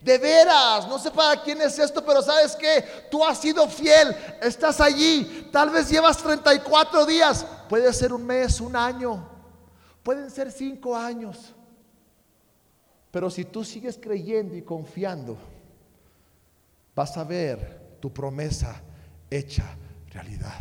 De 0.00 0.16
veras, 0.16 0.88
no 0.88 0.98
sé 0.98 1.10
para 1.10 1.42
quién 1.42 1.60
es 1.60 1.78
esto, 1.78 2.02
pero 2.04 2.22
sabes 2.22 2.56
que 2.56 2.82
tú 3.10 3.22
has 3.24 3.38
sido 3.38 3.68
fiel, 3.68 4.16
estás 4.40 4.80
allí, 4.80 5.48
tal 5.52 5.70
vez 5.70 5.90
llevas 5.90 6.18
34 6.18 7.04
días, 7.04 7.44
puede 7.68 7.92
ser 7.92 8.12
un 8.12 8.24
mes, 8.24 8.60
un 8.60 8.76
año, 8.76 9.28
pueden 10.02 10.30
ser 10.30 10.52
cinco 10.52 10.96
años. 10.96 11.54
Pero 13.10 13.28
si 13.28 13.44
tú 13.44 13.64
sigues 13.64 13.98
creyendo 14.00 14.54
y 14.54 14.62
confiando, 14.62 15.36
vas 16.98 17.16
a 17.16 17.22
ver 17.22 17.98
tu 18.00 18.12
promesa 18.12 18.82
hecha 19.30 19.76
realidad. 20.10 20.56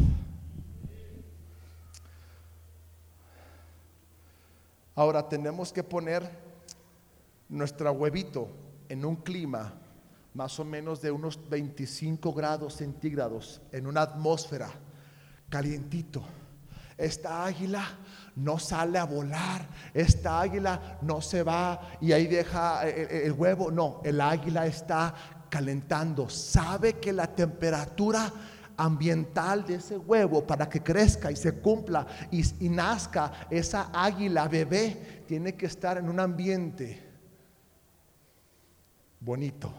Ahora 4.93 5.27
tenemos 5.27 5.73
que 5.73 5.81
poner 5.81 6.29
nuestra 7.49 7.89
huevito 7.89 8.49
en 8.87 9.03
un 9.03 9.15
clima 9.15 9.73
más 10.35 10.59
o 10.59 10.63
menos 10.63 11.01
de 11.01 11.09
unos 11.09 11.39
25 11.49 12.31
grados 12.33 12.75
centígrados, 12.75 13.59
en 13.71 13.87
una 13.87 14.03
atmósfera 14.03 14.69
calientito. 15.49 16.23
Esta 16.99 17.45
águila 17.45 17.83
no 18.35 18.59
sale 18.59 18.99
a 18.99 19.05
volar, 19.05 19.67
esta 19.91 20.41
águila 20.41 20.99
no 21.01 21.19
se 21.19 21.41
va 21.41 21.97
y 21.99 22.11
ahí 22.11 22.27
deja 22.27 22.87
el, 22.87 23.31
huevo, 23.31 23.71
no, 23.71 24.01
el 24.03 24.21
águila 24.21 24.67
está 24.67 25.15
calentando, 25.49 26.29
sabe 26.29 26.93
que 26.93 27.13
la 27.13 27.27
temperatura 27.27 28.31
ambiental 28.77 29.65
de 29.65 29.75
ese 29.75 29.97
huevo 29.97 30.45
para 30.45 30.69
que 30.69 30.83
crezca 30.83 31.31
y 31.31 31.35
se 31.35 31.59
cumpla 31.59 32.05
y, 32.31 32.69
nazca 32.69 33.47
esa 33.49 33.89
águila 33.91 34.47
bebé, 34.47 35.23
tiene 35.27 35.55
que 35.55 35.65
estar 35.65 35.97
en 35.97 36.07
un 36.07 36.19
ambiente 36.19 37.03
bonito. 39.19 39.73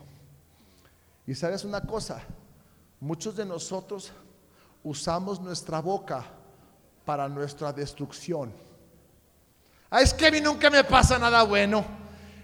Y 1.26 1.34
sabes 1.34 1.64
una 1.64 1.80
cosa, 1.80 2.20
muchos 2.98 3.36
de 3.36 3.46
nosotros 3.46 4.12
usamos 4.82 5.40
nuestra 5.40 5.80
boca 5.80 6.24
para 7.04 7.28
nuestra 7.28 7.72
destrucción. 7.72 8.52
Ah, 9.90 10.02
es 10.02 10.12
que 10.12 10.26
a 10.26 10.30
mí 10.30 10.40
nunca 10.40 10.68
me 10.70 10.84
pasa 10.84 11.18
nada 11.18 11.44
bueno. 11.44 11.84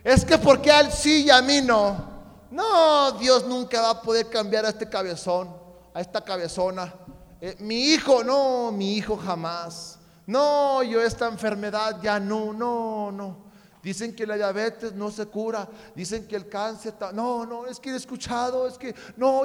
Es 0.02 0.24
que 0.24 0.38
porque 0.38 0.70
a 0.70 0.80
él 0.80 0.90
sí 0.90 1.24
y 1.24 1.30
a 1.30 1.42
mí 1.42 1.60
no. 1.60 2.13
No, 2.54 3.10
Dios 3.18 3.44
nunca 3.48 3.82
va 3.82 3.90
a 3.90 4.00
poder 4.00 4.30
cambiar 4.30 4.64
a 4.64 4.68
este 4.68 4.88
cabezón, 4.88 5.52
a 5.92 6.00
esta 6.00 6.22
cabezona. 6.22 6.94
Eh, 7.40 7.56
mi 7.58 7.92
hijo, 7.92 8.22
no, 8.22 8.70
mi 8.70 8.96
hijo 8.96 9.16
jamás. 9.16 9.98
No, 10.24 10.80
yo 10.84 11.02
esta 11.02 11.26
enfermedad 11.26 12.00
ya 12.00 12.20
no, 12.20 12.52
no, 12.52 13.10
no. 13.10 13.36
Dicen 13.82 14.14
que 14.14 14.24
la 14.24 14.36
diabetes 14.36 14.92
no 14.92 15.10
se 15.10 15.26
cura. 15.26 15.68
Dicen 15.96 16.28
que 16.28 16.36
el 16.36 16.48
cáncer. 16.48 16.94
No, 17.12 17.44
no, 17.44 17.66
es 17.66 17.80
que 17.80 17.90
he 17.90 17.96
escuchado. 17.96 18.68
Es 18.68 18.78
que 18.78 18.94
no. 19.16 19.42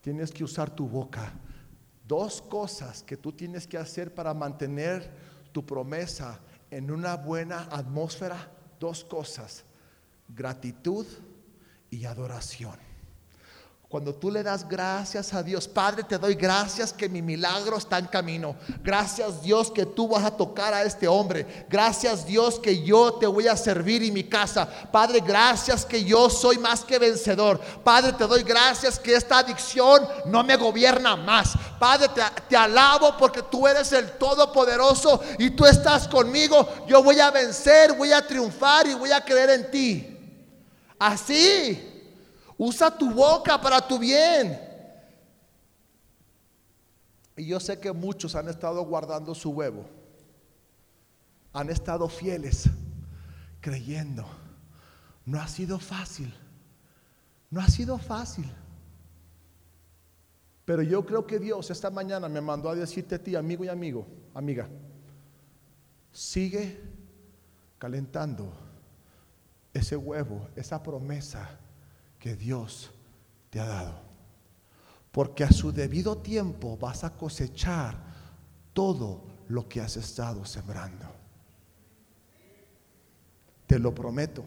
Tienes 0.00 0.30
que 0.30 0.44
usar 0.44 0.70
tu 0.70 0.86
boca. 0.86 1.32
Dos 2.06 2.40
cosas 2.40 3.02
que 3.02 3.16
tú 3.16 3.32
tienes 3.32 3.66
que 3.66 3.76
hacer 3.76 4.14
para 4.14 4.32
mantener 4.32 5.33
tu 5.54 5.64
promesa 5.64 6.40
en 6.68 6.90
una 6.90 7.14
buena 7.14 7.68
atmósfera. 7.70 8.50
Dos 8.80 9.04
cosas. 9.04 9.64
Gratitud 10.28 11.06
y 11.90 12.04
adoración. 12.04 12.76
Cuando 13.94 14.12
tú 14.12 14.28
le 14.28 14.42
das 14.42 14.68
gracias 14.68 15.32
a 15.34 15.40
Dios, 15.40 15.68
Padre, 15.68 16.02
te 16.02 16.18
doy 16.18 16.34
gracias 16.34 16.92
que 16.92 17.08
mi 17.08 17.22
milagro 17.22 17.76
está 17.76 17.96
en 17.96 18.06
camino. 18.06 18.56
Gracias 18.82 19.40
Dios 19.40 19.70
que 19.70 19.86
tú 19.86 20.08
vas 20.08 20.24
a 20.24 20.36
tocar 20.36 20.74
a 20.74 20.82
este 20.82 21.06
hombre. 21.06 21.64
Gracias 21.70 22.26
Dios 22.26 22.58
que 22.58 22.82
yo 22.82 23.14
te 23.14 23.28
voy 23.28 23.46
a 23.46 23.56
servir 23.56 24.02
en 24.02 24.12
mi 24.12 24.24
casa. 24.24 24.68
Padre, 24.90 25.20
gracias 25.20 25.86
que 25.86 26.02
yo 26.02 26.28
soy 26.28 26.58
más 26.58 26.84
que 26.84 26.98
vencedor. 26.98 27.60
Padre, 27.84 28.14
te 28.14 28.26
doy 28.26 28.42
gracias 28.42 28.98
que 28.98 29.14
esta 29.14 29.38
adicción 29.38 30.02
no 30.26 30.42
me 30.42 30.56
gobierna 30.56 31.14
más. 31.14 31.52
Padre, 31.78 32.08
te, 32.08 32.22
te 32.48 32.56
alabo 32.56 33.16
porque 33.16 33.42
tú 33.42 33.68
eres 33.68 33.92
el 33.92 34.10
Todopoderoso 34.18 35.20
y 35.38 35.50
tú 35.50 35.66
estás 35.66 36.08
conmigo. 36.08 36.68
Yo 36.88 37.00
voy 37.00 37.20
a 37.20 37.30
vencer, 37.30 37.92
voy 37.92 38.10
a 38.10 38.26
triunfar 38.26 38.88
y 38.88 38.94
voy 38.94 39.12
a 39.12 39.24
creer 39.24 39.50
en 39.50 39.70
ti. 39.70 40.18
Así 40.98 41.92
Usa 42.56 42.90
tu 42.96 43.10
boca 43.12 43.60
para 43.60 43.86
tu 43.86 43.98
bien. 43.98 44.58
Y 47.36 47.46
yo 47.46 47.58
sé 47.58 47.78
que 47.80 47.92
muchos 47.92 48.34
han 48.34 48.48
estado 48.48 48.84
guardando 48.84 49.34
su 49.34 49.50
huevo. 49.50 49.84
Han 51.52 51.70
estado 51.70 52.08
fieles, 52.08 52.68
creyendo. 53.60 54.24
No 55.24 55.40
ha 55.40 55.48
sido 55.48 55.78
fácil. 55.78 56.32
No 57.50 57.60
ha 57.60 57.68
sido 57.68 57.98
fácil. 57.98 58.50
Pero 60.64 60.82
yo 60.82 61.04
creo 61.04 61.26
que 61.26 61.38
Dios 61.38 61.70
esta 61.70 61.90
mañana 61.90 62.28
me 62.28 62.40
mandó 62.40 62.70
a 62.70 62.74
decirte 62.74 63.16
a 63.16 63.22
ti, 63.22 63.36
amigo 63.36 63.64
y 63.64 63.68
amigo, 63.68 64.06
amiga, 64.32 64.66
sigue 66.10 66.80
calentando 67.78 68.50
ese 69.74 69.96
huevo, 69.96 70.48
esa 70.56 70.82
promesa 70.82 71.60
que 72.24 72.36
Dios 72.36 72.90
te 73.50 73.60
ha 73.60 73.66
dado. 73.66 74.00
Porque 75.12 75.44
a 75.44 75.52
su 75.52 75.72
debido 75.72 76.16
tiempo 76.16 76.78
vas 76.78 77.04
a 77.04 77.10
cosechar 77.10 77.98
todo 78.72 79.20
lo 79.48 79.68
que 79.68 79.82
has 79.82 79.98
estado 79.98 80.46
sembrando. 80.46 81.04
Te 83.66 83.78
lo 83.78 83.94
prometo. 83.94 84.42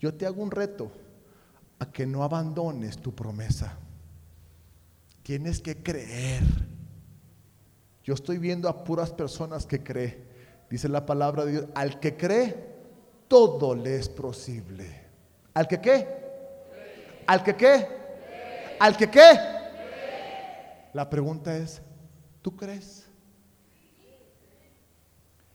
Yo 0.00 0.12
te 0.12 0.26
hago 0.26 0.42
un 0.42 0.50
reto 0.50 0.92
a 1.78 1.90
que 1.90 2.04
no 2.04 2.24
abandones 2.24 2.98
tu 2.98 3.14
promesa. 3.14 3.78
Tienes 5.22 5.62
que 5.62 5.82
creer. 5.82 6.44
Yo 8.04 8.12
estoy 8.12 8.36
viendo 8.36 8.68
a 8.68 8.84
puras 8.84 9.12
personas 9.12 9.64
que 9.64 9.82
creen. 9.82 10.28
Dice 10.68 10.90
la 10.90 11.06
palabra 11.06 11.46
de 11.46 11.52
Dios, 11.52 11.64
al 11.74 12.00
que 12.00 12.18
cree, 12.18 12.54
todo 13.28 13.74
le 13.74 13.96
es 13.96 14.10
posible. 14.10 15.06
¿Al 15.54 15.66
que 15.66 15.80
qué? 15.80 16.21
¿Al 17.26 17.42
que 17.42 17.54
qué? 17.54 17.86
¿Al 18.78 18.96
que 18.96 19.10
qué? 19.10 19.38
La 20.92 21.08
pregunta 21.08 21.56
es, 21.56 21.80
¿tú 22.42 22.56
crees? 22.56 23.06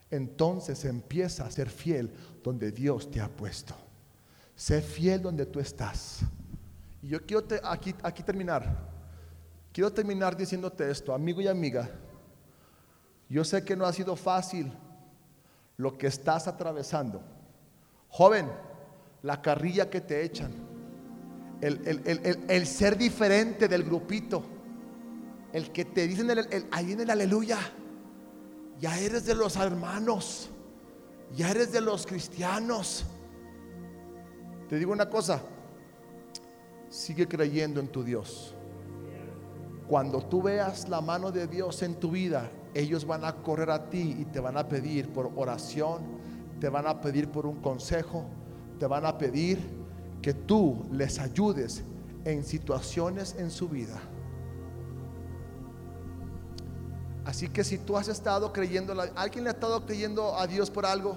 Entonces 0.09 0.85
empieza 0.85 1.45
a 1.45 1.51
ser 1.51 1.69
fiel 1.69 2.11
donde 2.43 2.71
Dios 2.71 3.11
te 3.11 3.19
ha 3.19 3.27
puesto. 3.27 3.75
Sé 4.55 4.81
fiel 4.81 5.21
donde 5.21 5.45
tú 5.45 5.59
estás. 5.59 6.21
Y 7.01 7.09
yo 7.09 7.25
quiero 7.25 7.45
aquí, 7.63 7.93
aquí 8.01 8.23
terminar. 8.23 8.87
Quiero 9.73 9.91
terminar 9.91 10.35
diciéndote 10.35 10.89
esto, 10.89 11.13
amigo 11.13 11.41
y 11.41 11.47
amiga. 11.47 11.89
Yo 13.29 13.43
sé 13.43 13.63
que 13.63 13.75
no 13.75 13.85
ha 13.85 13.93
sido 13.93 14.15
fácil 14.15 14.71
lo 15.75 15.97
que 15.97 16.07
estás 16.07 16.47
atravesando. 16.47 17.21
Joven, 18.09 18.49
la 19.21 19.41
carrilla 19.41 19.89
que 19.89 20.01
te 20.01 20.23
echan 20.23 20.66
el, 21.61 22.67
ser 22.67 22.97
diferente 22.97 23.67
del 23.67 23.83
grupito, 23.83 24.43
el 25.53 25.71
que 25.71 25.85
te 25.85 26.07
dicen 26.07 26.29
ahí 26.71 26.91
en 26.91 27.01
el 27.01 27.09
aleluya, 27.09 27.57
ya 28.79 28.97
eres 28.99 29.25
de 29.25 29.33
los 29.33 29.55
hermanos, 29.55 30.49
ya 31.35 31.49
eres 31.49 31.71
de 31.71 31.81
los 31.81 32.05
cristianos. 32.05 33.05
Te 34.69 34.77
digo 34.77 34.91
una 34.91 35.09
cosa, 35.09 35.41
sigue 36.89 37.27
creyendo 37.27 37.79
en 37.79 37.87
tu 37.87 38.03
Dios. 38.03 38.53
Cuando 39.87 40.21
tú 40.21 40.41
veas 40.41 40.89
la 40.89 41.01
mano 41.01 41.31
de 41.31 41.47
Dios 41.47 41.81
en 41.81 41.95
tu 41.95 42.11
vida, 42.11 42.51
ellos 42.73 43.05
van 43.05 43.23
a 43.23 43.37
correr 43.37 43.71
a 43.71 43.89
ti 43.89 44.17
y 44.19 44.25
te 44.25 44.39
van 44.39 44.57
a 44.57 44.67
pedir 44.67 45.11
por 45.13 45.31
oración, 45.35 46.03
te 46.59 46.69
van 46.69 46.85
a 46.85 46.99
pedir 46.99 47.29
por 47.29 47.45
un 47.45 47.61
consejo, 47.61 48.25
te 48.77 48.85
van 48.85 49.05
a 49.05 49.17
pedir 49.17 49.76
que 50.27 50.33
tú 50.33 50.83
les 50.91 51.19
ayudes 51.19 51.83
en 52.25 52.43
situaciones 52.43 53.33
en 53.37 53.49
su 53.49 53.69
vida. 53.69 53.97
Así 57.23 57.47
que 57.47 57.63
si 57.63 57.77
tú 57.77 57.95
has 57.95 58.09
estado 58.09 58.51
creyendo, 58.51 58.93
alguien 59.15 59.45
le 59.45 59.51
ha 59.51 59.53
estado 59.53 59.85
creyendo 59.85 60.37
a 60.37 60.45
Dios 60.45 60.69
por 60.69 60.85
algo, 60.85 61.15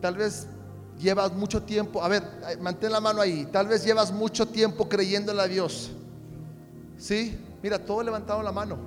tal 0.00 0.16
vez 0.16 0.46
llevas 0.98 1.34
mucho 1.34 1.62
tiempo, 1.62 2.02
a 2.02 2.08
ver, 2.08 2.22
mantén 2.58 2.90
la 2.90 3.02
mano 3.02 3.20
ahí, 3.20 3.46
tal 3.52 3.68
vez 3.68 3.84
llevas 3.84 4.12
mucho 4.12 4.48
tiempo 4.48 4.88
creyéndole 4.88 5.42
a 5.42 5.46
Dios. 5.46 5.90
¿Sí? 6.96 7.38
Mira, 7.62 7.78
todos 7.78 8.02
levantaron 8.02 8.46
la 8.46 8.52
mano. 8.52 8.78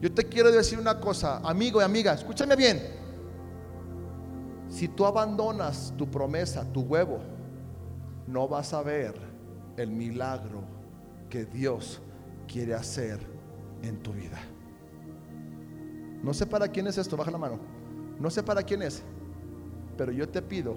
Yo 0.00 0.14
te 0.14 0.22
quiero 0.26 0.52
decir 0.52 0.78
una 0.78 1.00
cosa, 1.00 1.38
amigo 1.38 1.80
y 1.80 1.82
amiga, 1.82 2.12
escúchame 2.12 2.54
bien. 2.54 2.95
Si 4.68 4.88
tú 4.88 5.06
abandonas 5.06 5.94
tu 5.96 6.10
promesa, 6.10 6.64
tu 6.72 6.82
huevo, 6.82 7.20
no 8.26 8.48
vas 8.48 8.72
a 8.72 8.82
ver 8.82 9.14
el 9.76 9.90
milagro 9.90 10.62
que 11.30 11.44
Dios 11.44 12.00
quiere 12.46 12.74
hacer 12.74 13.20
en 13.82 14.02
tu 14.02 14.12
vida. 14.12 14.38
No 16.22 16.34
sé 16.34 16.46
para 16.46 16.68
quién 16.68 16.86
es 16.86 16.98
esto, 16.98 17.16
baja 17.16 17.30
la 17.30 17.38
mano. 17.38 17.58
No 18.18 18.30
sé 18.30 18.42
para 18.42 18.62
quién 18.62 18.82
es, 18.82 19.02
pero 19.96 20.10
yo 20.10 20.28
te 20.28 20.42
pido 20.42 20.74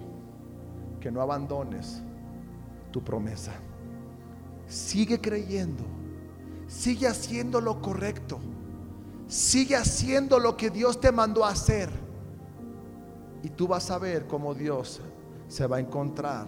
que 1.00 1.12
no 1.12 1.22
abandones 1.22 2.02
tu 2.92 3.02
promesa. 3.02 3.54
Sigue 4.68 5.20
creyendo, 5.20 5.84
sigue 6.68 7.08
haciendo 7.08 7.62
lo 7.62 7.82
correcto, 7.82 8.40
sigue 9.28 9.76
haciendo 9.76 10.38
lo 10.40 10.58
que 10.58 10.70
Dios 10.70 11.00
te 11.00 11.12
mandó 11.12 11.46
a 11.46 11.50
hacer. 11.50 11.90
Y 13.44 13.50
tú 13.50 13.68
vas 13.68 13.90
a 13.92 13.98
ver 13.98 14.28
cómo 14.28 14.54
Dios 14.54 15.02
se 15.48 15.66
va 15.66 15.78
a 15.78 15.80
encontrar 15.80 16.48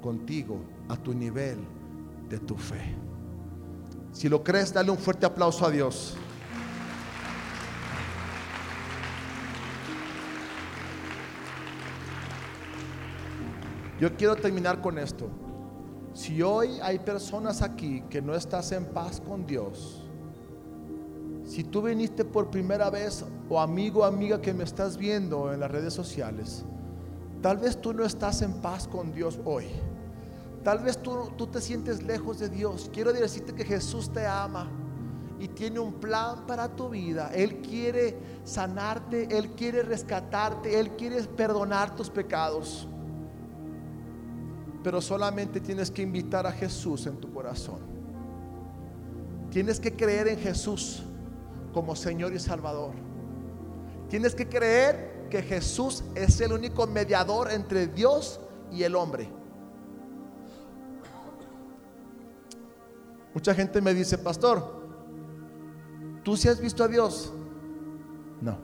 contigo 0.00 0.60
a 0.88 0.96
tu 0.96 1.12
nivel 1.12 1.58
de 2.28 2.38
tu 2.38 2.56
fe. 2.56 2.94
Si 4.12 4.28
lo 4.28 4.42
crees, 4.42 4.72
dale 4.72 4.90
un 4.90 4.98
fuerte 4.98 5.26
aplauso 5.26 5.64
a 5.66 5.70
Dios. 5.70 6.16
Yo 14.00 14.16
quiero 14.16 14.34
terminar 14.34 14.80
con 14.80 14.98
esto. 14.98 15.28
Si 16.14 16.42
hoy 16.42 16.78
hay 16.82 16.98
personas 16.98 17.62
aquí 17.62 18.02
que 18.08 18.22
no 18.22 18.34
estás 18.34 18.72
en 18.72 18.86
paz 18.86 19.20
con 19.20 19.46
Dios, 19.46 20.09
si 21.50 21.64
tú 21.64 21.82
viniste 21.82 22.24
por 22.24 22.48
primera 22.48 22.90
vez 22.90 23.24
o 23.48 23.60
amigo 23.60 24.02
o 24.02 24.04
amiga 24.04 24.40
que 24.40 24.54
me 24.54 24.62
estás 24.62 24.96
viendo 24.96 25.52
en 25.52 25.58
las 25.58 25.68
redes 25.68 25.92
sociales, 25.92 26.64
tal 27.42 27.56
vez 27.56 27.80
tú 27.80 27.92
no 27.92 28.04
estás 28.04 28.40
en 28.42 28.52
paz 28.62 28.86
con 28.86 29.12
Dios 29.12 29.40
hoy. 29.44 29.66
Tal 30.62 30.78
vez 30.78 30.98
tú, 30.98 31.32
tú 31.36 31.48
te 31.48 31.60
sientes 31.60 32.04
lejos 32.04 32.38
de 32.38 32.50
Dios. 32.50 32.88
Quiero 32.92 33.12
decirte 33.12 33.52
que 33.52 33.64
Jesús 33.64 34.12
te 34.12 34.28
ama 34.28 34.70
y 35.40 35.48
tiene 35.48 35.80
un 35.80 35.94
plan 35.94 36.46
para 36.46 36.68
tu 36.68 36.90
vida. 36.90 37.32
Él 37.34 37.56
quiere 37.56 38.16
sanarte, 38.44 39.36
Él 39.36 39.50
quiere 39.56 39.82
rescatarte, 39.82 40.78
Él 40.78 40.90
quiere 40.90 41.20
perdonar 41.24 41.96
tus 41.96 42.08
pecados. 42.08 42.86
Pero 44.84 45.00
solamente 45.00 45.58
tienes 45.58 45.90
que 45.90 46.02
invitar 46.02 46.46
a 46.46 46.52
Jesús 46.52 47.08
en 47.08 47.16
tu 47.16 47.32
corazón. 47.32 47.80
Tienes 49.50 49.80
que 49.80 49.96
creer 49.96 50.28
en 50.28 50.38
Jesús 50.38 51.02
como 51.72 51.96
Señor 51.96 52.32
y 52.32 52.38
Salvador. 52.38 52.92
Tienes 54.08 54.34
que 54.34 54.48
creer 54.48 55.28
que 55.30 55.42
Jesús 55.42 56.04
es 56.14 56.40
el 56.40 56.52
único 56.52 56.86
mediador 56.86 57.50
entre 57.50 57.86
Dios 57.86 58.40
y 58.72 58.82
el 58.82 58.96
hombre. 58.96 59.30
Mucha 63.32 63.54
gente 63.54 63.80
me 63.80 63.94
dice, 63.94 64.18
pastor, 64.18 64.82
¿tú 66.24 66.36
sí 66.36 66.48
has 66.48 66.60
visto 66.60 66.82
a 66.82 66.88
Dios? 66.88 67.32
No. 68.40 68.58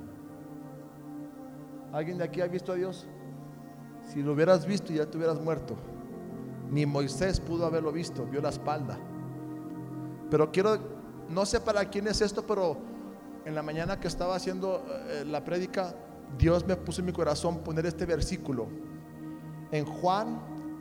¿Alguien 1.92 2.18
de 2.18 2.24
aquí 2.24 2.40
ha 2.40 2.48
visto 2.48 2.72
a 2.72 2.74
Dios? 2.74 3.07
Si 4.12 4.22
lo 4.22 4.32
hubieras 4.32 4.66
visto 4.66 4.92
ya 4.92 5.07
te 5.07 5.16
hubieras 5.16 5.40
muerto. 5.40 5.76
Ni 6.70 6.84
Moisés 6.84 7.38
pudo 7.38 7.64
haberlo 7.64 7.92
visto, 7.92 8.26
vio 8.26 8.40
la 8.40 8.48
espalda. 8.48 8.98
Pero 10.30 10.50
quiero, 10.50 10.78
no 11.28 11.46
sé 11.46 11.61
para 11.61 11.84
quién 11.88 12.09
es 12.09 12.20
esto, 12.20 12.44
pero 12.44 12.76
en 13.47 13.55
la 13.55 13.62
mañana 13.62 14.01
que 14.01 14.09
estaba 14.09 14.34
haciendo 14.34 14.84
eh, 15.09 15.24
la 15.24 15.44
prédica, 15.44 15.94
Dios 16.36 16.66
me 16.66 16.74
puso 16.74 17.01
en 17.01 17.07
mi 17.07 17.12
corazón 17.12 17.59
poner 17.59 17.86
este 17.86 18.05
versículo. 18.05 18.66
En 19.70 19.84
Juan 19.84 20.40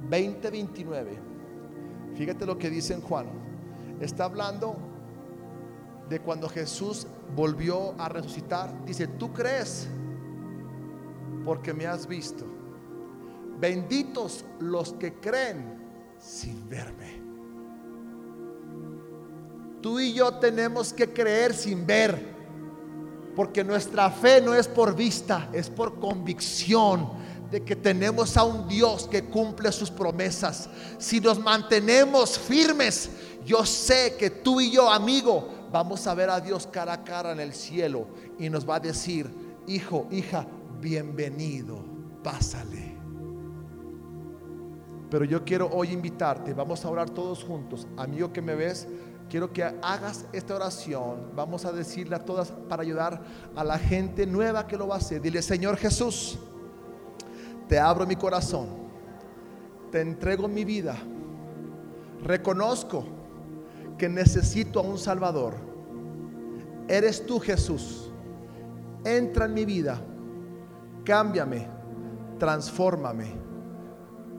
20, 0.09 0.49
29. 0.49 1.17
Fíjate 2.15 2.43
lo 2.43 2.57
que 2.57 2.71
dice 2.71 2.95
en 2.95 3.01
Juan. 3.01 3.27
Está 4.01 4.25
hablando 4.25 4.75
de 6.09 6.19
cuando 6.19 6.49
Jesús 6.49 7.05
volvió 7.35 7.93
a 7.99 8.09
resucitar. 8.09 8.83
Dice, 8.83 9.05
tú 9.07 9.31
crees 9.31 9.87
porque 11.45 11.71
me 11.71 11.85
has 11.85 12.07
visto. 12.07 12.45
Benditos 13.59 14.43
los 14.59 14.93
que 14.93 15.13
creen 15.13 15.87
sin 16.17 16.67
verme. 16.67 17.21
Tú 19.81 19.99
y 19.99 20.13
yo 20.13 20.33
tenemos 20.39 20.91
que 20.91 21.13
creer 21.13 21.53
sin 21.53 21.85
ver, 21.85 22.34
porque 23.35 23.63
nuestra 23.63 24.09
fe 24.09 24.41
no 24.41 24.53
es 24.53 24.67
por 24.67 24.95
vista, 24.95 25.49
es 25.51 25.69
por 25.69 25.99
convicción 25.99 27.09
de 27.51 27.63
que 27.63 27.75
tenemos 27.75 28.37
a 28.37 28.43
un 28.43 28.67
Dios 28.67 29.07
que 29.07 29.25
cumple 29.25 29.71
sus 29.71 29.91
promesas. 29.91 30.69
Si 30.97 31.19
nos 31.19 31.39
mantenemos 31.39 32.39
firmes, 32.39 33.09
yo 33.45 33.65
sé 33.65 34.15
que 34.17 34.29
tú 34.29 34.61
y 34.61 34.71
yo, 34.71 34.89
amigo, 34.89 35.49
vamos 35.71 36.07
a 36.07 36.13
ver 36.13 36.29
a 36.29 36.39
Dios 36.39 36.67
cara 36.67 36.93
a 36.93 37.03
cara 37.03 37.31
en 37.31 37.39
el 37.39 37.53
cielo 37.53 38.07
y 38.39 38.49
nos 38.49 38.67
va 38.67 38.75
a 38.77 38.79
decir, 38.79 39.29
hijo, 39.67 40.07
hija, 40.11 40.47
bienvenido, 40.79 41.83
pásale. 42.23 42.95
Pero 45.09 45.25
yo 45.25 45.45
quiero 45.45 45.69
hoy 45.71 45.91
invitarte, 45.91 46.53
vamos 46.53 46.83
a 46.83 46.89
orar 46.89 47.09
todos 47.09 47.43
juntos. 47.43 47.87
Amigo 47.95 48.33
que 48.33 48.41
me 48.41 48.55
ves, 48.55 48.87
quiero 49.29 49.51
que 49.51 49.63
hagas 49.63 50.25
esta 50.33 50.55
oración. 50.55 51.31
Vamos 51.35 51.65
a 51.65 51.71
decirle 51.71 52.15
a 52.15 52.19
todas 52.19 52.51
para 52.51 52.83
ayudar 52.83 53.21
a 53.55 53.63
la 53.63 53.77
gente 53.77 54.25
nueva 54.25 54.67
que 54.67 54.77
lo 54.77 54.87
va 54.87 54.95
a 54.95 54.97
hacer. 54.97 55.21
Dile, 55.21 55.41
Señor 55.41 55.77
Jesús, 55.77 56.37
te 57.67 57.79
abro 57.79 58.05
mi 58.05 58.15
corazón, 58.15 58.67
te 59.91 60.01
entrego 60.01 60.47
mi 60.47 60.65
vida. 60.65 60.95
Reconozco 62.23 63.05
que 63.97 64.09
necesito 64.09 64.79
a 64.79 64.83
un 64.83 64.97
Salvador. 64.97 65.55
Eres 66.87 67.25
tú 67.25 67.39
Jesús. 67.39 68.11
Entra 69.03 69.45
en 69.45 69.53
mi 69.53 69.65
vida, 69.65 70.01
cámbiame, 71.03 71.67
transfórmame 72.39 73.45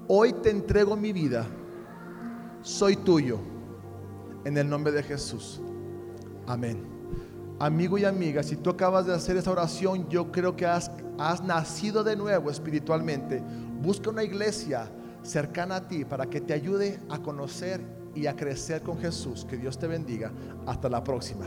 Hoy 0.08 0.34
te 0.34 0.50
entrego 0.50 0.96
mi 0.96 1.12
vida. 1.12 1.46
Soy 2.62 2.96
tuyo. 2.96 3.38
En 4.46 4.56
el 4.56 4.70
nombre 4.70 4.92
de 4.92 5.02
Jesús. 5.02 5.60
Amén. 6.46 6.80
Amigo 7.58 7.98
y 7.98 8.04
amiga, 8.04 8.44
si 8.44 8.54
tú 8.54 8.70
acabas 8.70 9.04
de 9.04 9.12
hacer 9.12 9.36
esa 9.36 9.50
oración, 9.50 10.08
yo 10.08 10.30
creo 10.30 10.54
que 10.54 10.64
has, 10.64 10.88
has 11.18 11.42
nacido 11.42 12.04
de 12.04 12.14
nuevo 12.14 12.48
espiritualmente. 12.48 13.42
Busca 13.82 14.08
una 14.08 14.22
iglesia 14.22 14.88
cercana 15.24 15.74
a 15.74 15.88
ti 15.88 16.04
para 16.04 16.26
que 16.26 16.40
te 16.40 16.52
ayude 16.52 17.00
a 17.08 17.18
conocer 17.18 17.80
y 18.14 18.28
a 18.28 18.36
crecer 18.36 18.82
con 18.82 19.00
Jesús. 19.00 19.44
Que 19.44 19.56
Dios 19.56 19.80
te 19.80 19.88
bendiga. 19.88 20.30
Hasta 20.64 20.88
la 20.88 21.02
próxima. 21.02 21.46